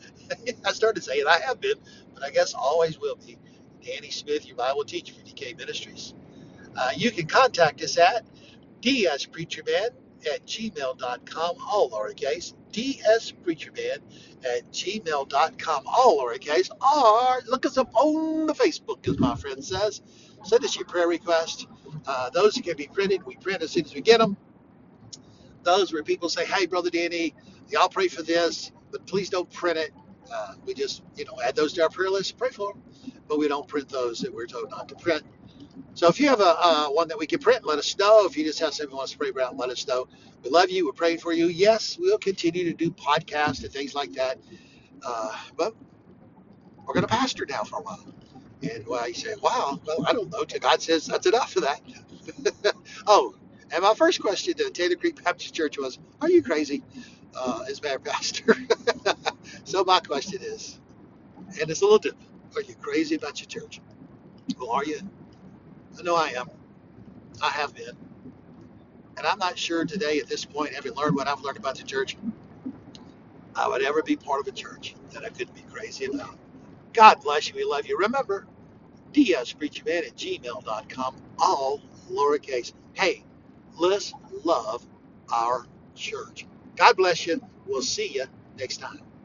I 0.67 0.73
started 0.73 1.05
saying 1.05 1.25
I 1.29 1.41
have 1.41 1.61
been, 1.61 1.77
but 2.15 2.25
I 2.25 2.31
guess 2.31 2.55
always 2.55 3.01
will 3.01 3.17
be. 3.17 3.39
Danny 3.85 4.11
Smith, 4.11 4.47
your 4.47 4.57
Bible 4.57 4.85
teacher 4.85 5.15
for 5.15 5.21
DK 5.23 5.59
Ministries. 5.59 6.15
Uh, 6.77 6.91
you 6.97 7.11
can 7.11 7.27
contact 7.27 7.83
us 7.83 7.99
at 7.99 8.25
dspreacherman 8.83 9.91
at 10.27 10.47
gmail.com, 10.47 11.57
all 11.71 11.91
lowercase, 11.91 12.55
dspreacherman 12.73 13.99
at 14.45 14.73
gmail.com, 14.73 15.85
all 15.87 16.21
lowercase, 16.21 16.71
or 16.71 17.43
look 17.49 17.67
us 17.67 17.79
up 17.79 17.95
on 17.95 18.47
the 18.47 18.55
Facebook, 18.55 19.09
as 19.09 19.19
my 19.19 19.35
friend 19.37 19.65
says. 19.65 20.03
Send 20.45 20.65
us 20.65 20.77
your 20.77 20.87
prayer 20.87 21.09
request. 21.09 21.67
Uh, 22.07 22.31
those 22.31 22.55
can 22.55 22.77
be 22.77 22.87
printed. 22.89 23.25
We 23.25 23.37
print 23.37 23.63
as 23.63 23.73
soon 23.73 23.85
as 23.85 23.95
we 23.95 24.01
get 24.03 24.19
them. 24.21 24.37
Those 25.65 25.93
where 25.93 26.03
people 26.03 26.29
say, 26.29 26.47
hey, 26.47 26.67
Brother 26.67 26.91
Danny, 26.91 27.35
y'all 27.71 27.89
pray 27.89 28.09
for 28.09 28.23
this, 28.23 28.73
but 28.93 29.07
please 29.07 29.31
don't 29.31 29.51
print 29.53 29.79
it. 29.79 29.93
Uh, 30.33 30.55
we 30.67 30.75
just, 30.75 31.03
you 31.17 31.25
know, 31.25 31.35
add 31.45 31.57
those 31.57 31.73
to 31.75 31.83
our 31.83 31.91
prayer 31.91 32.11
list, 32.11 32.39
pray 32.39 32.51
for 32.51 32.73
them, 32.73 32.83
but 33.29 33.39
we 33.39 33.49
don't 33.49 33.69
print 33.69 33.89
those 33.89 34.21
that 34.21 34.35
we're 34.35 34.47
told 34.47 34.71
not 34.71 34.89
to 34.89 34.95
print. 34.97 35.23
So 35.95 36.09
if 36.09 36.21
you 36.21 36.29
have 36.29 36.41
a 36.41 36.57
uh, 36.61 36.89
one 36.89 37.09
that 37.09 37.19
we 37.19 37.27
can 37.27 37.39
print, 37.39 37.65
let 37.65 37.79
us 37.79 37.97
know. 37.99 38.27
If 38.27 38.37
you 38.37 38.45
just 38.45 38.59
have 38.61 38.75
something 38.75 38.93
you 38.93 38.97
want 38.97 39.11
to 39.11 39.19
pray 39.19 39.31
around, 39.31 39.59
let 39.59 39.71
us 39.71 39.87
know. 39.87 40.09
We 40.43 40.51
love 40.51 40.71
you. 40.71 40.87
We're 40.87 40.93
praying 40.93 41.19
for 41.19 41.33
you. 41.33 41.47
Yes, 41.47 41.97
we'll 41.99 42.19
continue 42.19 42.65
to 42.65 42.75
do 42.75 42.91
podcasts 42.91 43.63
and 43.65 43.73
things 43.73 43.95
like 43.95 44.13
that. 44.15 44.39
Uh, 45.07 45.33
but 45.57 45.75
we're 46.87 46.95
going 46.95 47.07
to 47.07 47.09
pastor 47.09 47.47
now 47.49 47.65
for 47.65 47.81
a 47.81 47.83
while. 47.83 48.07
And 48.63 48.87
well, 48.87 49.07
you 49.09 49.15
say, 49.15 49.35
wow, 49.43 49.81
well, 49.87 50.07
I 50.07 50.13
don't 50.13 50.31
know. 50.33 50.45
God 50.61 50.83
says 50.83 51.07
that's 51.07 51.27
enough 51.27 51.53
for 51.53 51.61
that. 51.61 51.81
oh, 53.07 53.35
and 53.73 53.83
my 53.83 53.95
first 53.95 54.21
question 54.21 54.55
to 54.55 54.71
Taylor 54.71 54.97
Creek 54.97 55.23
Baptist 55.23 55.55
Church 55.55 55.79
was, 55.79 55.99
are 56.21 56.31
you 56.31 56.43
crazy 56.43 56.83
uh, 57.39 57.65
as 57.69 57.81
bad 57.81 58.05
pastor? 58.05 58.57
so 59.65 59.85
my 59.85 60.01
question 60.01 60.41
is, 60.43 60.81
and 61.61 61.71
it's 61.71 61.83
a 61.83 61.85
little 61.85 61.99
different, 61.99 62.29
are 62.57 62.63
you 62.63 62.75
crazy 62.77 63.17
about 63.17 63.41
your 63.41 63.49
church? 63.49 63.81
Well, 64.59 64.71
are 64.71 64.85
you? 64.85 65.01
I 65.99 66.03
know 66.03 66.17
I 66.17 66.29
am. 66.31 66.49
I 67.43 67.51
have 67.51 67.75
been. 67.75 67.97
And 69.19 69.27
I'm 69.27 69.39
not 69.39 69.59
sure 69.59 69.85
today, 69.85 70.19
at 70.21 70.29
this 70.29 70.45
point, 70.45 70.75
having 70.75 70.95
learned 70.95 71.17
what 71.17 71.29
I've 71.29 71.43
learned 71.43 71.59
about 71.59 71.77
the 71.77 71.85
church, 71.85 72.17
I 73.57 73.69
would 73.69 73.83
ever 73.83 74.03
be 74.03 74.17
part 74.17 74.41
of 74.41 74.49
a 74.49 74.53
church 74.53 74.95
that 75.13 75.25
I 75.25 75.31
couldn't 75.31 75.55
be 75.55 75.63
crazy 75.73 76.07
about. 76.07 76.39
God 76.93 77.23
bless 77.23 77.49
you. 77.49 77.55
We 77.57 77.65
love 77.65 77.87
you. 77.87 77.99
Remember, 77.99 78.47
dspreacherman 79.13 80.09
at 80.09 80.17
gmail.com, 80.17 81.17
all 81.39 81.81
lowercase. 82.11 82.73
Hey, 82.95 83.25
let's 83.79 84.13
love 84.45 84.87
our 85.33 85.67
church. 85.95 86.47
God 86.77 86.97
bless 86.97 87.27
you. 87.27 87.41
We'll 87.67 87.83
see 87.83 88.09
you 88.15 88.27
next 88.59 88.79
time. 88.79 89.01